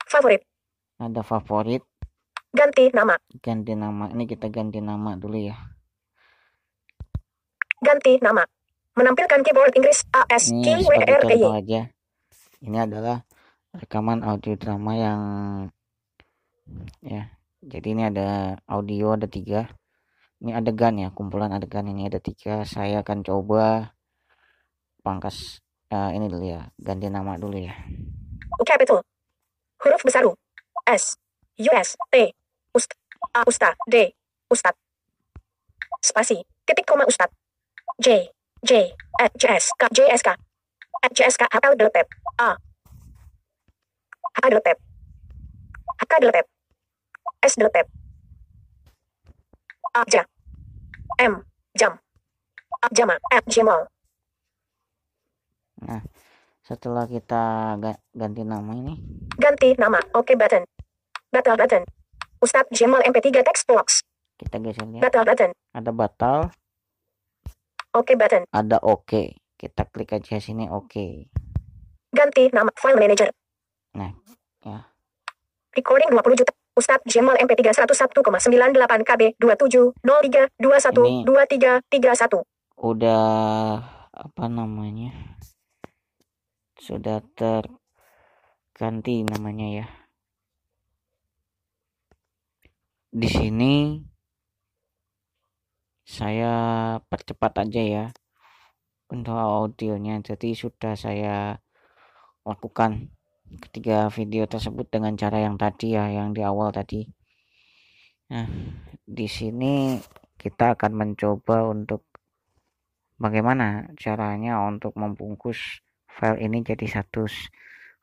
Favorit. 0.02 0.42
Ada 0.98 1.22
favorit, 1.22 1.86
Ganti 2.50 2.90
nama. 2.90 3.14
ganti 3.38 3.78
nama. 3.78 4.10
Ini 4.10 4.26
kita 4.26 4.50
ganti 4.50 4.82
nama 4.82 5.14
dulu 5.14 5.38
ya. 5.38 5.54
Ganti 7.78 8.18
nama. 8.18 8.42
Menampilkan 8.98 9.46
keyboard 9.46 9.78
Inggris 9.78 10.02
A 10.10 10.26
S 10.26 10.50
ini 10.50 10.66
K 10.66 10.82
W 10.82 10.90
sebagai 10.90 11.06
R 11.06 11.22
E 11.22 11.28
Y. 11.30 11.38
contoh 11.38 11.54
aja 11.54 11.82
ini 12.64 12.78
adalah 12.82 13.22
rekaman 13.76 14.26
audio 14.26 14.54
drama 14.58 14.92
yang 14.98 15.22
ya 17.02 17.30
jadi 17.62 17.88
ini 17.94 18.04
ada 18.10 18.58
audio 18.66 19.14
ada 19.14 19.28
tiga 19.30 19.70
ini 20.42 20.54
adegan 20.54 20.98
ya 20.98 21.10
kumpulan 21.14 21.54
adegan 21.54 21.90
ini 21.90 22.10
ada 22.10 22.22
tiga 22.22 22.66
saya 22.66 23.02
akan 23.02 23.26
coba 23.26 23.94
pangkas 25.02 25.62
eh, 25.90 26.12
ini 26.16 26.26
dulu 26.30 26.46
ya 26.46 26.70
ganti 26.78 27.08
nama 27.10 27.38
dulu 27.40 27.58
ya 27.58 27.76
capital. 28.68 29.04
Huruf 29.84 30.02
besar 30.04 30.26
U. 30.26 30.34
S. 30.88 31.16
U 31.60 31.72
S 31.72 31.96
T. 32.12 32.16
Ust. 32.74 32.92
A 33.34 33.42
Usta. 33.48 33.74
D. 33.88 34.14
Ustad. 34.52 34.76
Spasi. 36.02 36.42
Titik 36.68 36.86
koma 36.88 37.06
Ustad. 37.06 37.30
J. 38.02 38.32
J 38.62 38.94
S 39.48 39.74
K 39.78 39.84
J 39.94 40.00
S 40.12 40.22
K. 40.22 40.47
At 41.04 41.12
J 41.13 41.25
S 41.25 41.36
K 41.36 41.46
H 41.46 41.56
L 41.62 41.75
deletep. 41.75 42.08
A. 42.39 42.56
H 44.34 44.46
deletep. 44.46 44.77
H 45.98 46.04
K 46.06 46.13
deletep. 46.20 46.46
S 47.42 47.54
deletep. 47.56 47.88
A 49.94 50.01
ja. 50.08 50.24
M. 51.20 51.42
Jam. 51.74 51.94
A 52.82 52.88
jama. 52.92 53.16
At 53.30 53.46
Gmail. 53.46 53.86
setelah 56.62 57.08
kita 57.08 57.44
ga- 57.80 58.01
ganti 58.12 58.44
nama 58.44 58.75
ini 58.75 58.98
Ganti 59.38 59.72
nama. 59.77 60.01
Oke 60.12 60.36
button. 60.36 60.66
Batal 61.32 61.56
button. 61.56 61.86
Ustad 62.38 62.68
Gmail 62.70 63.01
MP3 63.08 63.42
text 63.42 63.66
box. 63.66 64.04
kita 64.38 64.62
geser 64.62 64.86
lihat 64.86 65.01
Batal 65.01 65.25
button. 65.25 65.50
ada 65.74 65.89
batal 65.89 66.38
Oke 67.92 68.13
button. 68.13 68.46
ada 68.51 68.77
oke 68.84 69.34
kita 69.58 69.84
klik 69.90 70.14
aja 70.14 70.38
sini 70.38 70.70
oke 70.70 71.28
Ganti 72.08 72.48
nama 72.56 72.72
file 72.80 72.98
manager. 72.98 73.30
Nah, 74.00 74.16
ya. 74.64 74.88
Recording 75.76 76.10
20 76.10 76.40
juta. 76.40 76.54
Ustad 76.78 77.02
Gmail 77.10 77.42
MP3 77.42 77.74
101,98 77.74 79.02
KB 79.02 79.22
27 79.42 79.98
03 80.06 80.46
21 80.62 81.26
Ini- 81.26 81.26
23 81.26 81.82
31. 81.90 82.46
udah 82.78 83.82
apa 84.14 84.46
namanya 84.46 85.10
sudah 86.78 87.26
terganti 87.34 89.26
namanya 89.26 89.82
ya 89.82 89.88
di 93.10 93.26
sini 93.26 93.74
saya 96.06 96.54
percepat 97.10 97.66
aja 97.66 97.82
ya 97.82 98.06
untuk 99.12 99.36
audionya. 99.36 100.20
Jadi 100.24 100.54
sudah 100.54 100.94
saya 100.98 101.60
lakukan 102.44 103.12
ketiga 103.64 104.12
video 104.12 104.44
tersebut 104.44 104.88
dengan 104.92 105.16
cara 105.16 105.40
yang 105.40 105.56
tadi 105.56 105.96
ya 105.96 106.12
yang 106.12 106.36
di 106.36 106.44
awal 106.44 106.72
tadi. 106.72 107.08
Nah 108.32 108.48
di 109.08 109.28
sini 109.32 109.96
kita 110.36 110.76
akan 110.76 110.92
mencoba 110.94 111.64
untuk 111.72 112.04
bagaimana 113.18 113.90
caranya 113.98 114.62
untuk 114.62 114.94
membungkus 115.00 115.82
file 116.12 116.44
ini 116.44 116.62
jadi 116.62 117.02
satu 117.02 117.26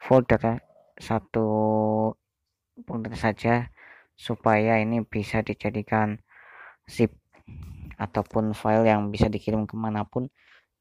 folder 0.00 0.64
satu 0.98 1.48
folder 2.88 3.14
saja 3.14 3.68
supaya 4.16 4.82
ini 4.82 5.02
bisa 5.06 5.42
dijadikan 5.42 6.18
zip 6.90 7.14
ataupun 7.98 8.54
file 8.56 8.86
yang 8.86 9.10
bisa 9.14 9.30
dikirim 9.30 9.66
ke 9.70 9.78
mana 9.78 10.02
pun 10.06 10.30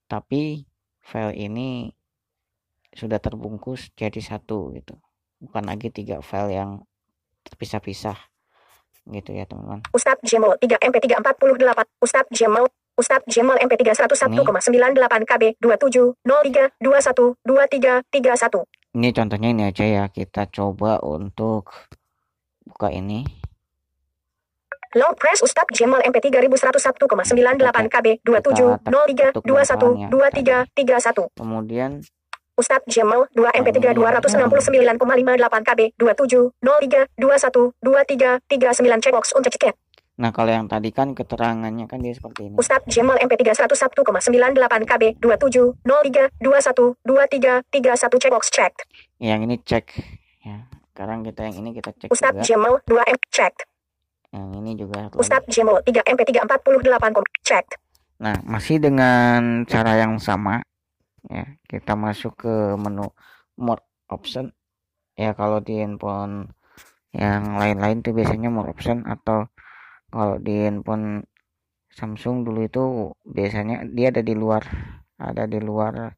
tapi 0.08 0.68
file 1.04 1.36
ini 1.36 1.92
sudah 2.94 3.18
terbungkus 3.18 3.90
jadi 3.98 4.22
satu 4.22 4.72
gitu 4.78 4.96
bukan 5.42 5.66
lagi 5.66 5.90
tiga 5.90 6.22
file 6.24 6.54
yang 6.54 6.72
terpisah-pisah 7.44 8.16
gitu 9.12 9.36
ya 9.36 9.44
teman-teman 9.44 9.84
Ustad 9.92 10.16
Gmail 10.24 10.56
3 10.64 10.80
MP3 10.80 11.20
48. 11.20 12.00
Ustad 12.00 12.26
Gmail 12.32 12.66
Ustad 12.96 13.22
Gmail 13.28 13.58
MP3 13.68 13.84
101,98 14.08 15.28
KB 15.28 15.44
27 15.60 16.16
03 16.24 16.72
21 16.80 17.36
23 17.44 18.06
31. 18.08 18.96
ini 18.96 19.10
contohnya 19.12 19.50
ini 19.52 19.64
aja 19.68 19.84
ya 19.84 20.04
kita 20.08 20.48
coba 20.48 21.04
untuk 21.04 21.68
buka 22.64 22.94
ini 22.96 23.28
Long 24.94 25.18
press 25.18 25.42
Ustad 25.42 25.66
Gmail 25.74 26.06
MP3 26.06 26.54
1101,98 26.54 27.02
KB 27.90 28.08
27 28.22 28.86
03 28.86 29.42
21 29.42 30.14
23 30.14 30.70
31. 30.70 31.34
kemudian 31.34 32.06
Ustad 32.54 32.86
Gmail 32.86 33.26
2 33.34 33.58
MP3 33.66 33.98
269,58 33.98 35.66
KB 35.66 35.80
27 35.98 36.54
03 36.62 37.10
21 37.18 37.74
23 37.82 38.38
39 38.46 39.02
checkbox 39.02 39.34
untuk 39.34 39.50
ceket. 39.50 39.74
nah 40.14 40.30
kalau 40.30 40.54
yang 40.54 40.70
tadi 40.70 40.94
kan 40.94 41.18
keterangannya 41.18 41.90
kan 41.90 41.98
dia 41.98 42.14
seperti 42.14 42.54
ini 42.54 42.56
Ustad 42.62 42.86
Gmail 42.86 43.18
MP3 43.26 43.66
101,98 43.66 43.98
KB 44.86 45.04
27 45.18 45.82
03 45.82 46.30
21 46.38 47.02
23 47.02 47.66
31 47.74 48.22
checkbox 48.22 48.44
checked. 48.54 48.86
yang 49.18 49.42
ini 49.42 49.58
cek 49.58 49.90
ya 50.46 50.70
sekarang 50.94 51.26
kita 51.26 51.50
yang 51.50 51.66
ini 51.66 51.74
kita 51.74 51.90
cek 51.98 52.14
Ustad 52.14 52.38
juga 52.38 52.46
Gmail 52.46 52.76
2 52.86 53.10
M 53.18 53.22
checked. 53.34 53.66
Yang 54.34 54.50
ini 54.58 54.74
juga 54.74 55.08
lagi. 55.08 55.16
Ustad 55.22 55.46
Gmail 55.46 55.86
3 55.86 56.10
MP3 56.10 56.32
48 56.50 57.14
kom 57.16 57.26
checked. 57.46 57.78
nah 58.18 58.40
masih 58.48 58.80
dengan 58.80 59.68
cara 59.68 60.00
yang 60.00 60.16
sama 60.18 60.64
ya 61.28 61.44
kita 61.68 61.94
masuk 61.98 62.34
ke 62.40 62.56
menu 62.80 63.12
more 63.60 63.84
option 64.08 64.54
ya 65.20 65.36
kalau 65.36 65.60
di 65.60 65.82
handphone 65.82 66.56
yang 67.14 67.60
lain-lain 67.60 68.02
tuh 68.02 68.16
biasanya 68.16 68.50
more 68.50 68.70
option 68.72 69.04
atau 69.06 69.46
kalau 70.10 70.40
di 70.42 70.66
handphone 70.66 71.26
Samsung 71.94 72.42
dulu 72.42 72.66
itu 72.66 72.84
biasanya 73.28 73.86
dia 73.86 74.10
ada 74.10 74.26
di 74.26 74.34
luar 74.34 74.66
ada 75.22 75.46
di 75.46 75.62
luar 75.62 76.18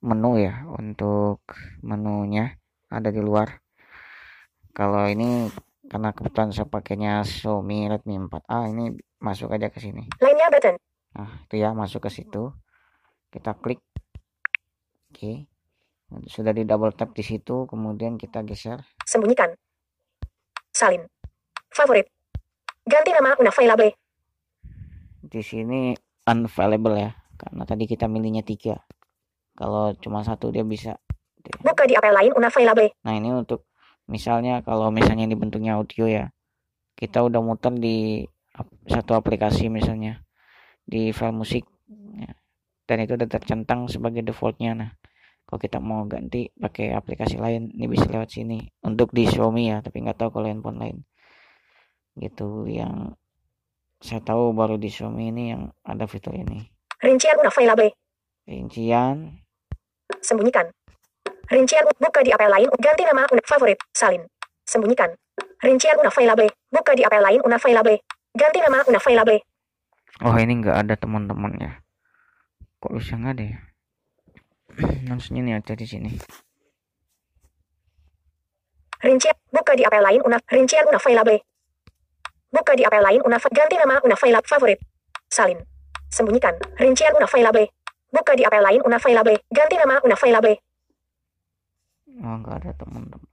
menu 0.00 0.40
ya 0.40 0.64
untuk 0.72 1.44
menunya 1.84 2.56
ada 2.88 3.12
di 3.12 3.20
luar 3.20 3.60
kalau 4.72 5.04
ini 5.04 5.52
karena 5.92 6.16
kebetulan 6.16 6.48
saya 6.56 6.64
pakainya 6.64 7.20
Xiaomi 7.20 7.92
Redmi 7.92 8.16
4A 8.16 8.72
ini 8.72 8.96
masuk 9.20 9.52
aja 9.52 9.68
ke 9.68 9.76
sini 9.76 10.08
Lainnya 10.24 10.48
button. 10.48 10.80
Nah, 11.12 11.44
itu 11.44 11.60
ya 11.60 11.76
masuk 11.76 12.08
ke 12.08 12.10
situ. 12.10 12.52
Kita 13.28 13.56
klik. 13.56 13.80
Oke. 15.12 15.48
Sudah 16.28 16.52
di 16.52 16.64
double 16.68 16.92
tap 16.92 17.16
di 17.16 17.24
situ, 17.24 17.64
kemudian 17.68 18.20
kita 18.20 18.44
geser. 18.44 18.80
Sembunyikan. 19.04 19.52
Salin. 20.72 21.04
Favorit. 21.72 22.08
Ganti 22.84 23.12
nama 23.12 23.36
unavailable. 23.40 23.96
Di 25.24 25.40
sini 25.40 25.96
unavailable 26.28 26.96
ya, 27.00 27.12
karena 27.40 27.64
tadi 27.64 27.84
kita 27.88 28.08
milihnya 28.08 28.44
tiga. 28.44 28.84
Kalau 29.56 29.96
cuma 29.96 30.20
satu 30.24 30.52
dia 30.52 30.64
bisa. 30.64 31.00
Buka 31.64 31.88
di 31.88 31.96
apel 31.96 32.12
lain 32.12 32.32
unavailable. 32.36 32.92
Nah, 33.04 33.16
ini 33.16 33.32
untuk 33.32 33.71
misalnya 34.12 34.60
kalau 34.60 34.92
misalnya 34.92 35.24
ini 35.24 35.34
bentuknya 35.34 35.80
audio 35.80 36.04
ya. 36.04 36.28
Kita 36.92 37.24
udah 37.24 37.40
muter 37.40 37.72
di 37.72 38.28
satu 38.86 39.16
aplikasi 39.16 39.72
misalnya 39.72 40.20
di 40.84 41.14
file 41.14 41.34
musik 41.34 41.64
ya. 42.18 42.32
dan 42.84 42.96
itu 43.00 43.16
udah 43.16 43.28
tercentang 43.30 43.88
sebagai 43.88 44.20
defaultnya 44.20 44.72
nah 44.74 44.90
kalau 45.46 45.60
kita 45.60 45.78
mau 45.80 46.04
ganti 46.04 46.52
pakai 46.52 46.92
aplikasi 46.92 47.40
lain 47.40 47.72
ini 47.72 47.86
bisa 47.88 48.08
lewat 48.08 48.28
sini 48.28 48.60
untuk 48.84 49.14
di 49.14 49.24
Xiaomi 49.24 49.72
ya 49.72 49.78
tapi 49.80 50.04
nggak 50.04 50.18
tahu 50.18 50.30
kalau 50.36 50.46
handphone 50.50 50.80
lain 50.80 50.96
gitu 52.18 52.68
yang 52.68 53.16
saya 54.02 54.20
tahu 54.20 54.52
baru 54.52 54.76
di 54.76 54.90
Xiaomi 54.90 55.32
ini 55.32 55.44
yang 55.54 55.72
ada 55.86 56.04
fitur 56.04 56.34
ini 56.36 56.68
Rincian 57.02 57.34
unavailable. 57.40 57.90
rincian 58.46 59.42
Sembunyikan. 60.22 60.70
Rincian 61.52 61.84
buka 62.00 62.24
di 62.24 62.32
apel 62.32 62.48
lain 62.48 62.68
ganti 62.80 63.04
nama 63.04 63.28
una 63.28 63.44
favorit. 63.44 63.76
Salin. 63.92 64.24
Sembunyikan. 64.64 65.12
Rincian 65.60 66.00
unavailable. 66.00 66.48
Buka 66.72 66.96
di 66.96 67.04
apel 67.04 67.20
lain 67.20 67.40
unavailable. 67.44 68.00
Ganti 68.32 68.58
nama 68.64 68.80
unavailable. 68.88 69.44
oh 70.22 70.36
ini 70.38 70.62
nggak 70.62 70.76
ada 70.86 70.94
teman-teman 70.94 71.52
ya 71.58 71.72
kok 72.78 72.92
bisa 72.94 73.18
nggak 73.18 73.34
ada 73.34 73.44
ya 73.44 73.58
harusnya 75.10 75.40
ini 75.42 75.52
ada 75.56 75.72
di 75.74 75.86
sini 75.88 76.10
Rincian 79.02 79.34
buka 79.50 79.74
di 79.74 79.82
apel 79.82 79.98
lain 79.98 80.22
una 80.22 80.38
rincian 80.46 80.86
unavailable. 80.86 81.42
Buka 82.54 82.78
di 82.78 82.86
apel 82.86 83.02
lain 83.02 83.18
una 83.26 83.34
ganti 83.50 83.74
nama 83.74 83.98
unavailable 83.98 84.46
favorit. 84.46 84.78
Salin. 85.26 85.58
Sembunyikan. 86.06 86.54
Rincian 86.78 87.10
unavailable. 87.18 87.66
Buka 88.14 88.38
di 88.38 88.46
apel 88.46 88.62
lain 88.62 88.78
unavailable. 88.86 89.42
Ganti 89.50 89.74
nama 89.74 89.98
unavailable. 90.06 90.54
Oh 92.20 92.36
nggak 92.42 92.56
ada 92.60 92.70
teman-teman 92.76 93.32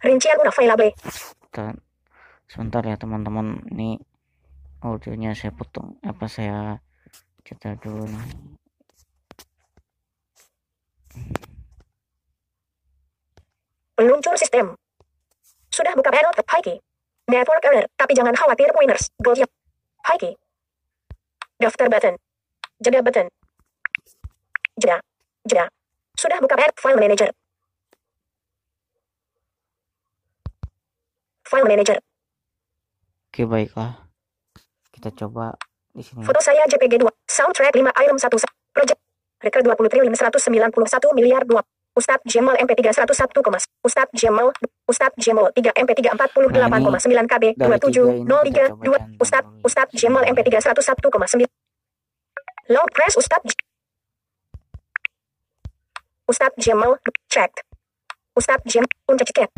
Rincian 0.00 0.40
unavailable. 0.40 0.96
Bentar. 1.44 1.76
sebentar 2.48 2.82
ya 2.82 2.96
teman-teman 2.96 3.60
ini 3.68 4.00
audionya 4.80 5.36
saya 5.36 5.52
potong 5.52 6.00
apa 6.00 6.24
saya 6.24 6.80
kita 7.44 7.76
dulu 7.78 8.08
nih 8.08 8.56
Peluncur 14.00 14.32
sistem. 14.40 14.72
Sudah 15.68 15.92
buka 15.92 16.08
panel 16.08 16.32
ke 16.32 16.40
Hiki. 16.40 16.74
Network 17.28 17.62
error, 17.68 17.84
tapi 18.00 18.16
jangan 18.16 18.32
khawatir 18.32 18.72
pointers. 18.72 19.12
Gold 19.20 19.44
Hiki. 20.08 20.32
Daftar 21.60 21.92
button. 21.92 22.14
Jeda 22.80 23.04
button. 23.04 23.28
Jeda. 24.80 25.04
Jeda. 25.44 25.68
Sudah 26.20 26.36
buka 26.36 26.52
panel 26.60 26.76
file 26.76 27.00
manager. 27.00 27.32
File 31.48 31.64
manager. 31.64 31.96
oke 33.30 33.46
baiklah 33.46 34.10
kita 34.92 35.08
coba 35.24 35.56
di 35.96 36.02
sini 36.04 36.20
Foto 36.26 36.44
saya 36.44 36.68
JPG 36.68 37.00
2. 37.00 37.08
Soundtrack 37.24 37.72
5 37.72 37.88
item 38.04 38.16
1. 38.20 38.76
Project. 38.76 39.00
Reker 39.40 39.64
20 39.64 39.88
triliun 39.88 40.12
191 40.12 41.16
miliar 41.16 41.42
2. 41.48 41.56
Ustadz 41.90 42.22
Jemal 42.22 42.54
MP3 42.54 43.02
101, 43.02 43.34
Ustadz 43.82 44.14
Jemal 44.14 44.54
Ustadz 44.86 45.18
Jemal 45.18 45.50
3 45.50 45.74
MP3 45.74 46.14
48,9 46.14 47.26
KB 47.26 47.44
dari 47.58 47.78
tiga 47.82 48.02
ini 48.14 48.30
kita 48.46 48.70
2703 48.78 48.78
coba 48.78 48.78
2 48.78 49.18
Ustadz 49.18 49.50
Ustadz 49.66 49.98
Jemal 49.98 50.22
MP3 50.30 50.70
101,9 50.70 51.50
Long 52.70 52.88
press 52.94 53.18
Ustadz 53.18 53.58
Ustadz 56.30 56.62
Jemal 56.62 56.94
checked 57.26 57.66
Ustadz 58.38 58.62
Jem 58.70 58.86
Punca 59.02 59.26
ceket 59.26 59.50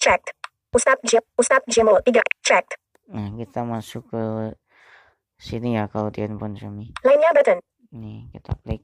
checked 0.00 0.32
Ustadz 0.72 1.04
Jem 1.04 1.20
Ustadz 1.36 1.68
Jemal 1.68 2.00
3 2.00 2.24
checked 2.40 2.80
nah 3.12 3.28
kita 3.36 3.60
masuk 3.68 4.08
ke 4.08 4.24
sini 5.36 5.76
ya 5.76 5.84
kalau 5.92 6.08
di 6.08 6.24
handphone 6.24 6.56
Xiaomi 6.56 6.96
lainnya 7.04 7.30
button. 7.36 7.60
Nih 7.92 8.28
kita 8.32 8.52
klik. 8.64 8.82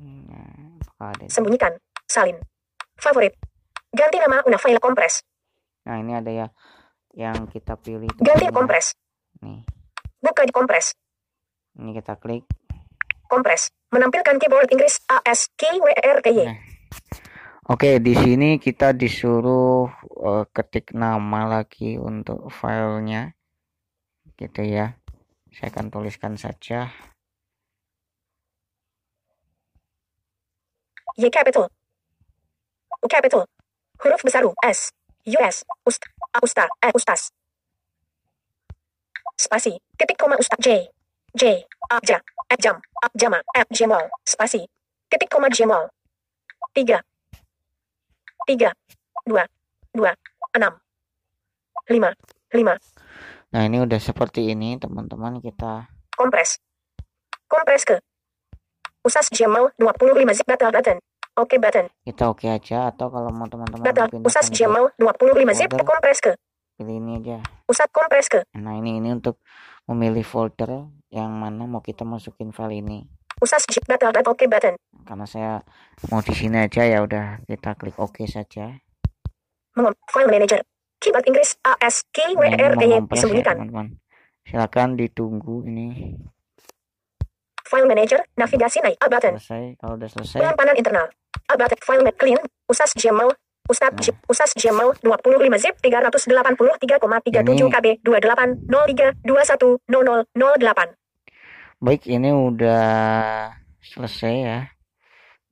Nah 0.00 0.76
apakah 0.80 1.08
ada 1.16 1.24
sembunyikan. 1.30 1.72
Salin. 2.04 2.36
Favorit. 3.00 3.32
Ganti 3.94 4.20
nama 4.20 4.44
una 4.44 4.58
file 4.60 4.82
kompres. 4.82 5.24
Nah 5.88 5.96
ini 6.02 6.12
ada 6.12 6.28
ya 6.28 6.46
yang 7.16 7.48
kita 7.48 7.80
pilih 7.80 8.12
ganti 8.18 8.44
teman-teman. 8.44 8.56
kompres. 8.56 8.86
Nih. 9.40 9.64
Buka 10.20 10.42
di 10.44 10.52
kompres. 10.52 10.92
Ini 11.80 11.96
kita 11.96 12.18
klik. 12.20 12.44
Kompres 13.30 13.72
menampilkan 13.90 14.38
keyboard 14.38 14.70
Inggris 14.70 15.02
A 15.10 15.22
S 15.26 15.50
K 15.58 15.78
W 15.78 15.86
R 15.90 16.18
T 16.22 16.28
Y 16.34 16.46
Nah. 16.46 16.58
Oke, 17.70 18.02
di 18.02 18.18
sini 18.18 18.58
kita 18.58 18.90
disuruh 18.90 19.86
eh, 20.02 20.44
ketik 20.50 20.90
nama 20.90 21.46
lagi 21.46 22.02
untuk 22.02 22.50
filenya. 22.50 23.30
Gitu 24.34 24.66
ya. 24.66 24.98
Saya 25.54 25.70
akan 25.70 25.86
tuliskan 25.94 26.34
saja. 26.34 26.90
Y 31.14 31.30
capital 31.30 31.70
U 33.00 33.06
capital 33.08 33.46
huruf 34.00 34.20
besar 34.24 34.42
U 34.44 34.52
S 34.64 34.92
U 35.28 35.38
S 35.40 35.64
ust 35.84 36.02
A 36.32 36.38
usta 36.40 36.64
E 36.80 36.88
ustas 36.94 37.32
spasi 39.36 39.80
titik 39.96 40.16
koma 40.20 40.36
usta 40.36 40.56
J 40.60 40.88
J 41.34 41.62
A 41.90 41.98
ja 42.02 42.18
E 42.50 42.56
jam 42.58 42.76
A 43.02 43.06
jama 43.14 43.38
E 43.54 43.62
jemal 43.70 44.10
spasi. 44.26 44.66
Titik 45.10 45.30
koma 45.30 45.50
jemal 45.50 45.90
tiga. 46.74 47.02
Tiga. 48.46 48.70
Dua. 49.26 49.44
Dua. 49.94 50.10
Enam. 50.54 50.74
Lima. 51.90 52.10
Lima. 52.54 52.74
Nah, 53.50 53.62
ini 53.66 53.82
udah 53.82 53.98
seperti 53.98 54.54
ini, 54.54 54.78
teman-teman. 54.78 55.42
Kita 55.42 55.86
kompres. 56.14 56.58
Kompres 57.50 57.82
ke. 57.82 57.98
Usas 59.02 59.30
jemal 59.30 59.74
25 59.78 60.34
zip 60.34 60.46
batal 60.46 60.70
button. 60.70 60.98
Oke 61.38 61.56
button. 61.56 61.86
Kita 62.04 62.30
oke 62.30 62.46
aja 62.46 62.90
atau 62.90 63.08
kalau 63.10 63.30
mau 63.30 63.46
teman-teman 63.46 63.86
batal. 63.86 64.06
usas 64.22 64.50
ke 64.50 64.60
jemal 64.66 64.90
25 64.98 65.58
zip 65.58 65.70
kompres 65.82 66.18
ke. 66.22 66.32
Pilih 66.78 66.96
ini 66.98 67.22
aja. 67.22 67.38
usat 67.70 67.88
kompres 67.94 68.26
ke. 68.26 68.42
Nah, 68.58 68.76
ini 68.78 68.98
ini 68.98 69.14
untuk 69.14 69.38
memilih 69.90 70.22
folder 70.22 70.86
yang 71.10 71.34
mana 71.34 71.66
mau 71.66 71.82
kita 71.82 72.06
masukin 72.06 72.54
file 72.54 72.78
ini. 72.78 73.02
usas 73.42 73.66
zip 73.66 73.82
batal 73.88 74.14
batal 74.14 74.36
oke 74.36 74.46
button 74.46 74.76
Karena 75.02 75.24
saya 75.26 75.64
mau 76.12 76.20
di 76.22 76.30
sini 76.36 76.60
aja 76.60 76.84
ya 76.86 77.02
udah 77.02 77.42
kita 77.48 77.74
klik 77.74 77.96
oke 77.98 78.22
saja. 78.28 78.78
Mengom, 79.74 79.96
file 80.12 80.30
manager. 80.30 80.60
Keyboard 81.00 81.24
Inggris 81.24 81.56
A 81.64 81.72
S 81.80 82.04
K 82.12 82.36
W 82.36 82.44
Nah, 82.44 82.52
ini 82.52 82.60
R 82.60 82.74
T 82.76 82.82
Y 82.84 82.88
mengompres 82.92 83.16
ya, 83.16 83.16
disembunyikan. 83.16 83.56
teman-teman. 83.56 83.86
Silakan 84.44 84.88
ditunggu 85.00 85.56
ini 85.64 85.88
File 87.64 87.86
manager, 87.88 88.20
navigasi 88.36 88.82
naik 88.84 88.98
A 89.00 89.06
button. 89.08 89.38
selesai. 89.40 89.78
Kalau 89.80 89.94
udah 89.96 90.08
selesai, 90.10 90.38
Penyimpanan 90.42 90.76
internal. 90.76 91.06
A 91.48 91.54
button, 91.56 91.80
file 91.80 92.12
clean, 92.18 92.40
usas 92.68 92.90
Gmail, 92.98 93.30
Ustad 93.68 93.92
Nah. 93.92 94.02
J- 94.02 94.16
usas 94.26 94.50
Gmail 94.52 94.96
25 94.98 95.58
zip 95.58 95.76
383,37 95.78 97.44
Ini- 97.60 97.70
KB 97.70 97.86
2803 98.00 99.14
210008. 99.22 100.96
baik 101.78 102.04
ini 102.06 102.28
udah 102.28 103.52
selesai 103.80 104.34
ya. 104.36 104.60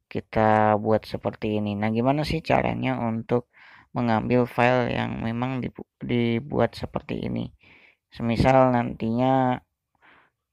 Kita 0.05 0.77
buat 0.77 1.05
seperti 1.05 1.57
ini. 1.57 1.73
Nah, 1.73 1.89
gimana 1.89 2.25
sih 2.25 2.41
caranya 2.41 2.97
untuk 2.97 3.49
mengambil 3.93 4.45
file 4.45 4.89
yang 4.89 5.21
memang 5.21 5.61
dibu- 5.61 5.89
dibuat 5.99 6.73
seperti 6.73 7.23
ini? 7.23 7.53
Semisal 8.09 8.73
nantinya 8.73 9.61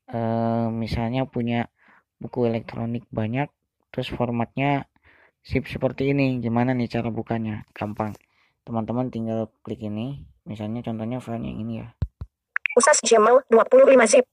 eh, 0.06 0.68
misalnya 0.70 1.26
punya 1.26 1.68
buku 2.16 2.46
elektronik 2.46 3.04
banyak, 3.10 3.50
terus 3.90 4.08
formatnya 4.08 4.86
zip 5.46 5.70
seperti 5.70 6.12
ini. 6.12 6.42
Gimana 6.42 6.74
nih 6.74 6.90
cara 6.90 7.14
bukanya? 7.14 7.64
Gampang. 7.72 8.18
Teman-teman 8.66 9.14
tinggal 9.14 9.54
klik 9.62 9.80
ini. 9.86 10.26
Misalnya 10.50 10.82
contohnya 10.82 11.22
file 11.22 11.46
yang 11.46 11.58
ini 11.62 11.74
ya. 11.86 11.88
Usas 12.76 13.00
Gmail 13.06 13.46
25 13.48 14.10
zip. 14.10 14.26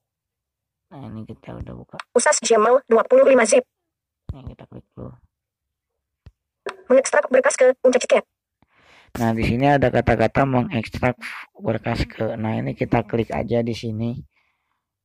Nah, 0.93 1.09
ini 1.09 1.25
kita 1.25 1.57
udah 1.57 1.75
buka. 1.77 1.97
Usas 2.17 2.37
Gmail 2.41 2.85
25 2.91 3.49
zip. 3.49 3.65
Nah, 4.33 4.43
kita 4.45 4.65
klik 4.67 4.85
dulu. 4.97 5.13
Mengekstrak 6.91 7.29
berkas 7.33 7.55
ke 7.57 7.73
puncak 7.81 8.03
tiket. 8.05 8.25
Nah, 9.17 9.33
di 9.37 9.45
sini 9.45 9.69
ada 9.69 9.93
kata-kata 9.93 10.45
mengekstrak 10.49 11.17
berkas 11.57 12.05
ke. 12.09 12.37
Nah, 12.37 12.61
ini 12.61 12.73
kita 12.77 13.05
klik 13.05 13.33
aja 13.33 13.61
di 13.61 13.73
sini. 13.77 14.21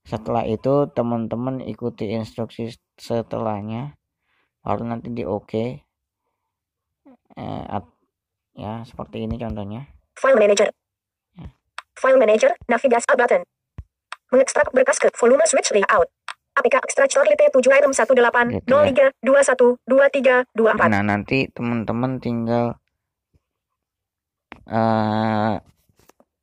Setelah 0.08 0.48
itu, 0.48 0.88
teman-teman 0.92 1.60
ikuti 1.64 2.12
instruksi 2.16 2.72
setelahnya. 2.96 3.96
Baru 4.64 4.84
nanti 4.84 5.12
di 5.12 5.24
OK. 5.24 5.87
Eh, 7.38 7.64
at- 7.70 7.94
ya, 8.58 8.82
seperti 8.82 9.30
ini 9.30 9.38
contohnya. 9.38 9.86
File 10.18 10.38
manager. 10.42 10.74
File 11.98 12.18
manager, 12.18 12.54
navigasi 12.70 13.10
button. 13.14 13.42
Mengekstrak 14.34 14.70
berkas 14.74 14.98
ke 14.98 15.10
volume 15.18 15.46
switch 15.46 15.70
layout. 15.74 16.10
APK 16.58 16.82
extractor 16.82 17.22
lit 17.30 17.38
7 17.38 17.54
item 17.70 17.94
18 17.94 18.50
Gitu 18.50 18.66
ya. 18.66 19.14
03 19.22 19.22
21 19.22 19.78
23 19.86 20.46
24. 20.58 20.90
Nah, 20.90 21.04
nanti 21.06 21.46
teman-teman 21.54 22.18
tinggal 22.18 22.82
eh 24.68 25.56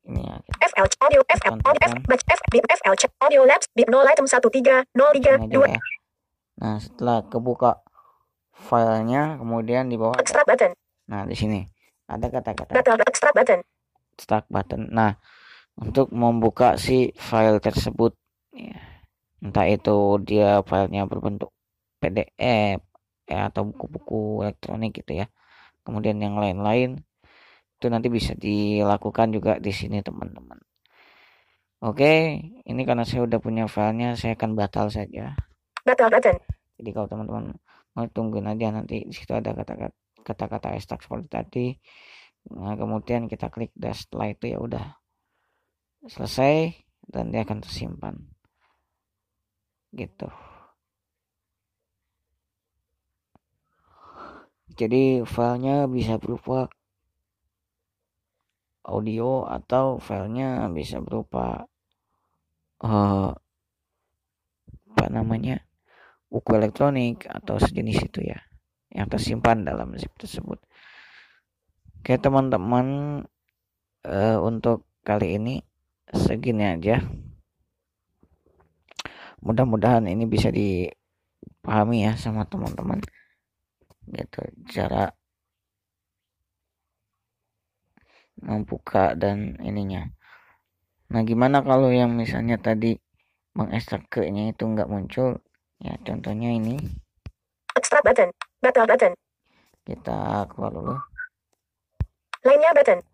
ini 0.07 0.23
ya. 0.23 0.37
FL 0.71 0.87
audio 1.03 1.21
FL 1.27 1.59
audio 1.61 1.83
F 1.83 1.93
batch 2.07 2.25
F 2.31 2.41
bip 2.49 2.65
FL 2.71 2.95
audio 3.21 3.43
labs 3.43 3.67
bip 3.75 3.91
0 3.91 4.07
item 4.07 4.27
13 4.31 4.87
03 4.95 5.43
Ini 5.43 5.51
aja 5.51 5.59
2 5.67 5.75
ya. 5.75 5.81
Nah, 6.63 6.77
setelah 6.79 7.19
kebuka 7.27 7.83
filenya, 8.55 9.35
kemudian 9.43 9.91
di 9.91 9.99
bawah 9.99 10.15
extract 10.23 10.47
button. 10.47 10.73
Nah, 11.11 11.29
di 11.29 11.37
sini 11.37 11.61
ada 12.09 12.29
kata-kata 12.29 12.73
extract 13.09 13.37
button. 13.37 13.61
start 14.15 14.47
button. 14.47 14.89
Nah, 14.95 15.19
untuk 15.79 16.11
membuka 16.15 16.79
si 16.79 17.11
file 17.19 17.59
tersebut, 17.59 18.15
ya, 18.55 18.79
entah 19.43 19.67
itu 19.67 20.23
dia 20.23 20.63
filenya 20.63 21.05
berbentuk 21.11 21.51
PDF 21.99 22.81
ya, 23.27 23.51
atau 23.51 23.67
buku-buku 23.69 24.47
elektronik 24.47 24.95
gitu 25.03 25.25
ya. 25.25 25.27
Kemudian 25.85 26.17
yang 26.23 26.39
lain-lain 26.39 27.03
itu 27.75 27.87
nanti 27.91 28.09
bisa 28.09 28.33
dilakukan 28.39 29.35
juga 29.35 29.59
di 29.61 29.73
sini 29.75 30.01
teman-teman. 30.01 30.57
Oke, 31.85 32.41
ini 32.65 32.83
karena 32.89 33.05
saya 33.05 33.29
udah 33.29 33.37
punya 33.43 33.69
filenya, 33.69 34.17
saya 34.17 34.39
akan 34.39 34.57
batal 34.57 34.89
saja. 34.89 35.37
Batal 35.85 36.09
button. 36.09 36.39
Jadi 36.81 36.91
kalau 36.97 37.07
teman-teman 37.11 37.45
mau 37.93 38.07
tungguin 38.09 38.49
aja 38.49 38.73
nanti 38.73 39.05
di 39.05 39.15
situ 39.15 39.37
ada 39.37 39.53
kata-kata 39.53 40.04
kata-kata 40.25 40.73
extract 40.75 41.05
seperti 41.07 41.29
tadi. 41.29 41.67
Nah, 42.57 42.75
kemudian 42.77 43.29
kita 43.29 43.49
klik 43.53 43.73
dan 43.77 43.93
setelah 43.97 44.33
itu 44.33 44.45
ya 44.53 44.59
udah 44.61 44.87
selesai 46.09 46.77
dan 47.09 47.33
dia 47.33 47.45
akan 47.45 47.61
tersimpan. 47.65 48.15
Gitu. 49.93 50.29
Jadi 54.75 55.23
filenya 55.23 55.87
bisa 55.87 56.19
berupa 56.19 56.67
audio 58.85 59.47
atau 59.47 60.03
filenya 60.03 60.67
bisa 60.69 60.99
berupa 60.99 61.65
eh, 62.83 63.31
namanya 65.09 65.63
buku 66.27 66.59
elektronik 66.59 67.25
atau 67.31 67.57
sejenis 67.63 68.11
itu 68.11 68.21
ya 68.35 68.39
yang 68.95 69.11
tersimpan 69.11 69.67
dalam 69.67 69.99
zip 69.99 70.15
tersebut. 70.15 70.63
Oke 72.01 72.15
teman-teman 72.17 72.87
uh, 74.07 74.39
untuk 74.39 74.87
kali 75.03 75.37
ini 75.37 75.55
segini 76.15 76.65
aja. 76.71 77.03
Mudah-mudahan 79.45 80.07
ini 80.09 80.25
bisa 80.25 80.49
dipahami 80.49 82.07
ya 82.07 82.15
sama 82.15 82.47
teman-teman. 82.47 83.03
Gitu 84.09 84.41
cara 84.71 85.11
membuka 88.39 89.19
dan 89.19 89.59
ininya. 89.59 90.07
Nah 91.11 91.23
gimana 91.27 91.61
kalau 91.67 91.91
yang 91.91 92.15
misalnya 92.15 92.57
tadi 92.63 92.95
mengekstrak 93.59 94.11
nya 94.31 94.51
itu 94.55 94.65
nggak 94.65 94.91
muncul? 94.91 95.43
Ya 95.83 95.99
contohnya 96.01 96.55
ini 96.55 97.04
extract 97.85 98.05
button 98.09 98.33
batal 98.65 98.89
button 98.89 99.13
kita 99.85 100.49
keluar 100.49 100.73
dulu 100.73 100.97
lainnya 102.49 102.73
button 102.73 103.05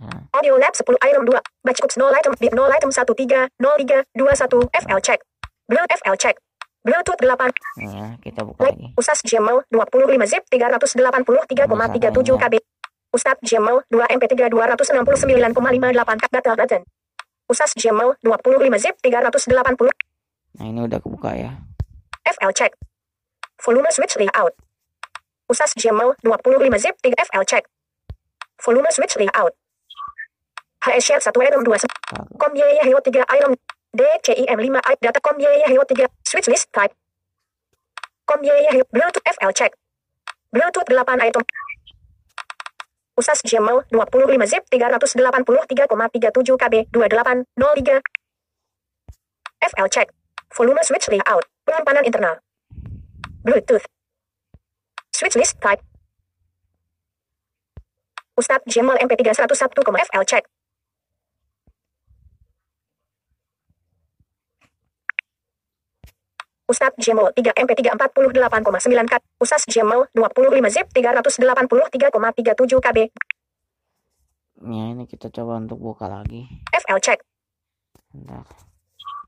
nah. 0.00 0.24
audio 0.32 0.56
lab 0.56 0.72
10 0.72 0.88
item 1.04 1.22
2 1.28 1.36
batch 1.68 1.80
cooks 1.84 2.00
0 2.00 2.08
item 2.16 2.32
bit 2.40 2.52
0 2.56 2.72
item 2.72 2.88
1 2.88 3.04
3 3.04 3.52
0 3.60 3.76
3 3.84 4.08
21 4.16 4.72
FL 4.88 5.00
check 5.04 5.20
blue 5.68 5.84
FL 6.00 6.16
check 6.16 6.40
Bluetooth 6.86 7.18
8. 7.18 7.50
Nah, 7.82 8.14
kita 8.22 8.46
buka 8.46 8.70
lagi. 8.70 8.94
Usas 8.94 9.18
Gmail 9.26 9.66
25 9.74 10.30
zip 10.30 10.46
383,37 10.54 12.38
KB. 12.38 12.54
Ustadz 13.10 13.42
Gmail 13.42 13.82
2 13.90 14.14
MP3 14.22 14.46
269,58 14.54 16.30
data 16.30 16.50
button. 16.54 16.82
Usas 17.50 17.74
Gmail 17.74 18.14
25 18.22 18.78
zip 18.78 18.94
380. 19.02 19.90
Nah, 20.62 20.66
ini 20.70 20.80
udah 20.86 21.02
kebuka 21.02 21.34
ya. 21.34 21.58
FL 22.22 22.54
check. 22.54 22.70
Volume 23.64 23.90
switch 23.90 24.16
layout. 24.16 24.52
Usas 25.48 25.72
Gmail 25.78 26.14
25 26.22 26.78
zip 26.80 26.94
3 27.02 27.14
FL 27.16 27.44
check. 27.46 27.64
Volume 28.60 28.90
switch 28.90 29.16
layout. 29.16 29.52
HS 30.82 31.26
1 31.32 31.46
item 31.46 31.64
2. 31.64 31.86
Com 32.38 32.52
YY 32.54 32.92
3 33.04 33.24
item 33.36 33.52
DCIM 33.96 34.58
5 34.60 34.92
IP 34.92 34.98
data 35.00 35.20
com 35.20 35.36
YY 35.38 35.74
3 35.88 36.06
switch 36.24 36.48
list 36.48 36.68
type. 36.72 36.92
Com 38.26 38.42
YY 38.42 38.82
Bluetooth 38.92 39.24
FL 39.24 39.52
check. 39.54 39.72
Bluetooth 40.52 40.88
8 40.90 41.20
item. 41.20 41.42
Usas 43.16 43.40
Gmail 43.40 43.80
25 43.88 44.46
zip 44.46 44.62
383,37 44.68 46.60
KB 46.60 46.74
2803. 46.92 48.02
FL 49.72 49.88
check. 49.88 50.08
Volume 50.52 50.82
switch 50.84 51.08
layout. 51.08 51.44
Penyimpanan 51.64 52.04
internal. 52.04 52.45
Bluetooth. 53.46 53.86
Switch 55.14 55.38
list 55.38 55.54
type. 55.62 55.78
Ustadz 58.34 58.66
Gmail 58.66 58.98
MP3 59.06 59.22
101, 59.32 59.70
FL 60.10 60.24
check. 60.26 60.44
Ustadz 66.66 66.98
Gmail 66.98 67.30
3 67.30 67.54
MP3 67.62 67.94
48,9 67.94 69.06
K. 69.06 69.14
Usas 69.38 69.62
Gmail 69.70 70.10
25 70.10 70.66
zip 70.74 70.90
383,37 70.90 72.82
KB. 72.82 72.98
Ya 74.66 74.84
ini 74.90 75.06
kita 75.06 75.30
coba 75.30 75.62
untuk 75.62 75.78
buka 75.78 76.10
lagi. 76.10 76.50
FL 76.74 76.98
check. 76.98 77.22
Bentar. 78.10 78.42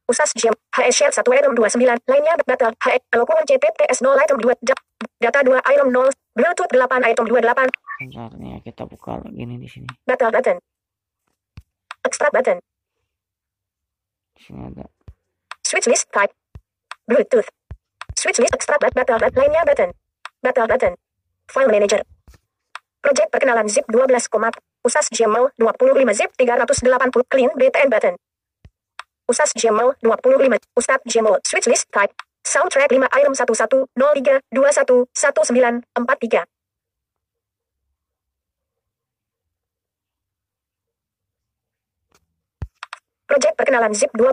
Usas 0.09 0.33
Gmail 0.33 0.57
HS 0.73 0.95
Share 0.97 1.13
1 1.13 1.21
item 1.37 1.53
29 1.53 1.85
lainnya 2.09 2.35
data 2.49 2.73
HS 2.81 3.05
Alokuan 3.13 3.45
CTTS 3.45 4.01
0 4.01 4.17
item 4.25 4.41
2 4.41 4.57
data 5.21 5.39
2 5.45 5.53
item 5.69 5.89
0 5.93 6.09
Bluetooth 6.33 6.73
8 6.73 7.05
item 7.13 7.25
28. 7.29 7.69
Bentar 7.99 8.31
nih 8.41 8.63
kita 8.65 8.89
buka 8.89 9.21
lagi 9.21 9.43
nih 9.43 9.59
di 9.61 9.69
sini. 9.69 9.89
Data 10.09 10.33
button. 10.33 10.57
Extract 12.09 12.33
button. 12.33 12.59
Di 14.33 14.41
sini 14.41 14.65
ada. 14.71 14.89
Switch 15.61 15.91
list 15.91 16.09
type. 16.09 16.33
Bluetooth. 17.05 17.51
Switch 18.17 18.41
list 18.41 18.55
extract 18.57 18.81
battle 18.81 19.19
lainnya 19.21 19.67
button. 19.69 19.91
Battle 20.41 20.71
button. 20.71 20.93
File 21.53 21.69
manager. 21.69 22.01
Project 22.99 23.29
perkenalan 23.31 23.67
zip 23.71 23.87
12, 23.87 24.31
usas 24.83 25.07
Gmail 25.11 25.55
25 25.59 26.19
zip 26.19 26.31
380 26.39 27.31
clean 27.31 27.51
BTN 27.55 27.89
button. 27.91 28.15
Usas 29.29 29.53
Gmail 29.55 29.93
25 30.01 30.59
Ustad 30.75 31.01
Gmail. 31.05 31.37
Switch 31.47 31.67
list 31.67 31.87
type. 31.93 32.13
Soundtrack 32.43 32.89
5 32.89 33.09
item 33.13 33.35
11 33.35 33.85
03 33.95 34.41
21 35.35 35.83
19 35.95 36.58
Project 43.29 43.61
perkenalan 43.61 43.93
zip 43.93 44.09
12, 44.17 44.33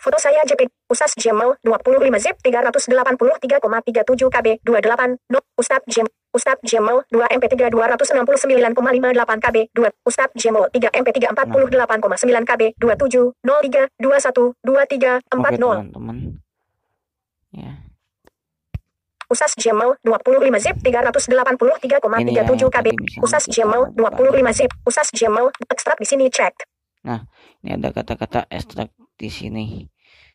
foto 0.00 0.16
saya 0.16 0.40
JPG, 0.48 0.72
usas 0.88 1.12
Gmail 1.12 1.60
25 1.60 2.16
zip 2.16 2.40
383,37 2.40 3.60
KB 4.32 4.46
28, 4.64 5.20
no, 5.28 5.44
Ustad 5.60 5.84
Gmail, 5.84 6.08
Ustad 6.32 6.56
Gmail 6.64 7.04
2 7.12 7.36
MP3 7.36 7.68
269,58 7.68 9.44
KB 9.44 9.56
2, 9.76 9.92
Ustad 10.08 10.32
Gmail 10.32 10.64
3 10.72 10.88
MP3 11.04 11.36
48,9 11.36 12.48
KB 12.48 12.62
27, 12.80 13.36
03, 13.44 13.92
21, 14.00 14.00
23, 14.00 14.56
40. 14.64 15.20
Oke 15.36 15.60
teman-teman. 15.60 16.40
Ya. 17.52 17.76
Usas 19.30 19.52
Gmail 19.52 19.94
25 20.02 20.58
zip 20.58 20.76
383,37 20.80 22.00
KB. 22.72 22.86
Usas 23.20 23.44
Gmail 23.46 23.82
25 23.94 24.56
zip. 24.56 24.72
Usas 24.88 25.12
Gmail 25.12 25.52
ekstrak 25.68 26.00
di 26.00 26.08
sini 26.08 26.32
check. 26.32 26.56
Nah, 27.00 27.24
ini 27.64 27.80
ada 27.80 27.88
kata-kata 27.94 28.44
extract 28.52 28.92
di 29.16 29.32
sini. 29.32 29.88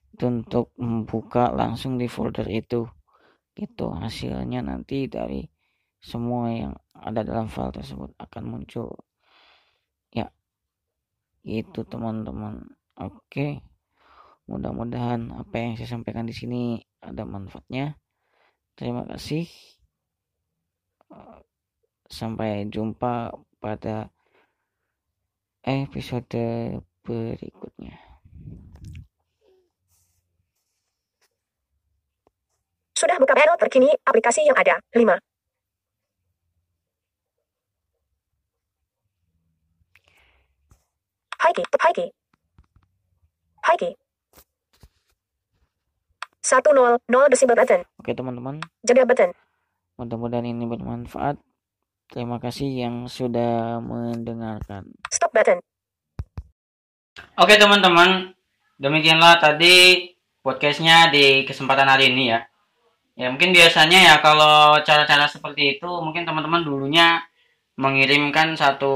Itu 0.09 0.31
untuk 0.31 0.73
membuka 0.81 1.53
langsung 1.53 2.01
di 2.01 2.09
folder 2.09 2.49
itu. 2.49 2.89
Gitu 3.55 3.85
hasilnya 3.87 4.65
nanti 4.65 5.07
dari 5.07 5.47
semua 6.01 6.51
yang 6.51 6.73
ada 6.93 7.21
dalam 7.25 7.47
file 7.47 7.73
tersebut 7.73 8.13
akan 8.17 8.43
muncul. 8.45 8.89
Ya. 10.09 10.33
Itu 11.45 11.85
teman-teman. 11.85 12.65
Oke. 12.97 13.61
Mudah-mudahan 14.45 15.33
apa 15.33 15.55
yang 15.57 15.73
saya 15.73 15.97
sampaikan 15.97 16.29
di 16.29 16.33
sini 16.33 16.77
ada 17.01 17.25
manfaatnya. 17.25 17.97
Terima 18.77 19.05
kasih. 19.05 19.49
Sampai 22.05 22.69
jumpa 22.69 23.33
pada 23.57 24.14
episode 25.65 26.77
berikutnya. 27.01 27.97
Sudah 32.95 33.19
buka 33.19 33.35
panel 33.35 33.59
terkini 33.59 33.91
aplikasi 34.07 34.47
yang 34.47 34.55
ada. 34.55 34.79
5. 34.95 35.19
Haiki, 41.45 41.63
Haiki. 41.81 42.05
Haiki. 43.67 43.89
100 46.45 47.01
desibel 47.33 47.57
button. 47.57 47.81
Oke 47.99 48.13
teman-teman. 48.13 48.61
Jeda 48.85 49.03
button. 49.03 49.33
Mudah-mudahan 49.97 50.45
ini 50.45 50.65
bermanfaat. 50.69 51.41
Terima 52.05 52.37
kasih 52.37 52.69
yang 52.69 52.95
sudah 53.09 53.81
mendengarkan. 53.81 54.93
Button. 55.35 55.59
Oke 57.35 57.59
teman-teman, 57.59 58.31
demikianlah 58.79 59.43
tadi 59.43 60.07
podcastnya 60.39 61.11
di 61.11 61.43
kesempatan 61.43 61.91
hari 61.91 62.15
ini 62.15 62.31
ya. 62.31 62.39
Ya 63.19 63.27
mungkin 63.27 63.51
biasanya 63.51 63.99
ya 63.99 64.15
kalau 64.23 64.79
cara-cara 64.87 65.27
seperti 65.27 65.75
itu 65.75 65.89
mungkin 65.99 66.23
teman-teman 66.23 66.63
dulunya 66.63 67.19
mengirimkan 67.75 68.55
satu 68.55 68.95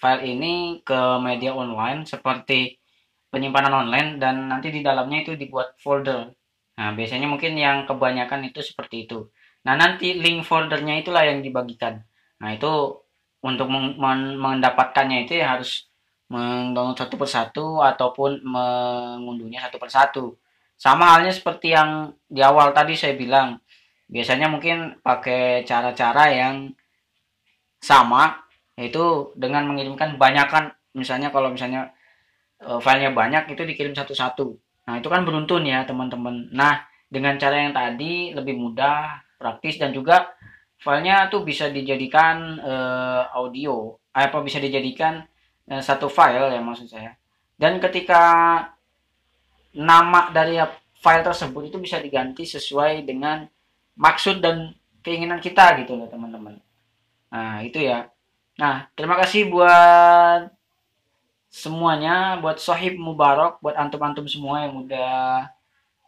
file 0.00 0.24
ini 0.24 0.80
ke 0.80 1.20
media 1.20 1.52
online 1.52 2.08
seperti 2.08 2.80
penyimpanan 3.28 3.84
online 3.84 4.16
dan 4.16 4.48
nanti 4.48 4.72
di 4.72 4.80
dalamnya 4.80 5.28
itu 5.28 5.36
dibuat 5.36 5.76
folder. 5.80 6.32
Nah 6.80 6.88
biasanya 6.96 7.28
mungkin 7.28 7.52
yang 7.56 7.84
kebanyakan 7.84 8.48
itu 8.48 8.64
seperti 8.64 9.04
itu. 9.04 9.28
Nah, 9.66 9.74
nanti 9.74 10.14
link 10.14 10.46
foldernya 10.46 11.02
itulah 11.02 11.26
yang 11.26 11.42
dibagikan. 11.42 11.98
Nah, 12.38 12.54
itu 12.54 13.02
untuk 13.46 13.70
mendapatkannya 13.70 15.24
itu 15.30 15.38
ya 15.38 15.54
harus 15.54 15.86
mendownload 16.26 16.98
satu 16.98 17.14
persatu 17.14 17.66
ataupun 17.78 18.42
mengunduhnya 18.42 19.62
satu 19.62 19.78
persatu. 19.78 20.24
Sama 20.74 21.14
halnya 21.14 21.30
seperti 21.30 21.72
yang 21.72 22.10
di 22.26 22.42
awal 22.42 22.74
tadi 22.74 22.98
saya 22.98 23.14
bilang. 23.14 23.62
Biasanya 24.06 24.46
mungkin 24.50 24.98
pakai 25.02 25.66
cara-cara 25.66 26.30
yang 26.30 26.70
sama 27.82 28.38
yaitu 28.78 29.32
dengan 29.34 29.66
mengirimkan 29.66 30.14
banyakkan 30.20 30.70
misalnya 30.92 31.32
kalau 31.32 31.50
misalnya 31.50 31.90
e, 32.60 32.76
filenya 32.78 33.10
banyak 33.10 33.56
itu 33.56 33.62
dikirim 33.66 33.96
satu-satu. 33.96 34.46
Nah, 34.86 34.94
itu 35.00 35.08
kan 35.10 35.26
beruntun 35.26 35.66
ya, 35.66 35.82
teman-teman. 35.82 36.52
Nah, 36.54 36.86
dengan 37.10 37.34
cara 37.40 37.66
yang 37.66 37.74
tadi 37.74 38.30
lebih 38.36 38.54
mudah, 38.54 39.26
praktis 39.40 39.80
dan 39.80 39.90
juga 39.90 40.35
filenya 40.80 41.28
tuh 41.32 41.42
bisa 41.42 41.68
dijadikan 41.72 42.60
uh, 42.60 43.22
audio, 43.32 43.96
apa 44.12 44.40
bisa 44.44 44.60
dijadikan 44.60 45.24
uh, 45.72 45.82
satu 45.82 46.08
file 46.08 46.52
ya 46.52 46.60
maksud 46.60 46.88
saya. 46.88 47.16
Dan 47.56 47.80
ketika 47.80 48.22
nama 49.76 50.32
dari 50.32 50.60
file 51.00 51.24
tersebut 51.24 51.68
itu 51.68 51.78
bisa 51.80 52.00
diganti 52.00 52.44
sesuai 52.44 53.04
dengan 53.04 53.44
maksud 53.96 54.40
dan 54.40 54.72
keinginan 55.00 55.40
kita 55.40 55.76
gitu 55.80 55.96
loh 55.96 56.08
teman-teman. 56.08 56.60
Nah, 57.32 57.62
itu 57.64 57.80
ya. 57.80 58.08
Nah, 58.56 58.88
terima 58.96 59.16
kasih 59.20 59.52
buat 59.52 60.48
semuanya, 61.52 62.40
buat 62.40 62.60
Sohib 62.60 62.96
Mubarak, 63.00 63.60
buat 63.60 63.76
antum-antum 63.76 64.28
semua 64.28 64.68
yang 64.68 64.84
udah 64.84 65.48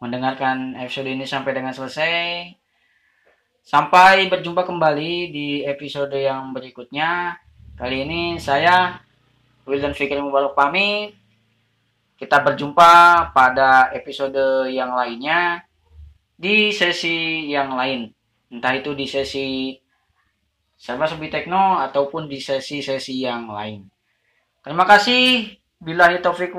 mendengarkan 0.01 0.77
episode 0.77 1.09
ini 1.09 1.25
sampai 1.25 1.51
dengan 1.57 1.73
selesai. 1.73 2.53
Sampai 3.63 4.31
berjumpa 4.31 4.65
kembali 4.65 5.29
di 5.29 5.47
episode 5.67 6.15
yang 6.15 6.55
berikutnya. 6.55 7.37
Kali 7.75 8.03
ini 8.03 8.21
saya 8.41 8.99
Wildan 9.69 9.93
Fikri 9.93 10.19
Mubarak 10.19 10.57
pamit. 10.57 11.15
Kita 12.19 12.43
berjumpa 12.43 12.91
pada 13.31 13.93
episode 13.95 14.67
yang 14.67 14.91
lainnya 14.97 15.63
di 16.35 16.71
sesi 16.75 17.47
yang 17.47 17.75
lain. 17.77 18.11
Entah 18.49 18.75
itu 18.75 18.97
di 18.97 19.05
sesi 19.05 19.77
Serba 20.79 21.05
Sobi 21.05 21.27
Tekno 21.29 21.79
ataupun 21.79 22.31
di 22.31 22.39
sesi-sesi 22.39 23.21
yang 23.21 23.51
lain. 23.51 23.85
Terima 24.63 24.87
kasih. 24.87 25.55
Bila 25.79 26.11
taufik 26.19 26.55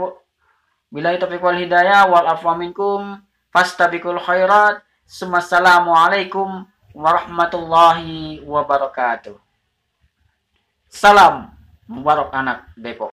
bila 0.93 1.13
taufik 1.19 1.41
wal 1.43 1.59
hidayah 1.59 2.07
wal 2.07 2.29
afwa 2.29 2.55
minkum 2.55 3.19
khairat. 3.51 4.85
Assalamualaikum 5.11 6.70
warahmatullahi 6.95 8.43
wabarakatuh. 8.45 9.39
Salam 10.91 11.55
Mubarak 11.91 12.31
anak 12.35 12.71
Depok. 12.79 13.11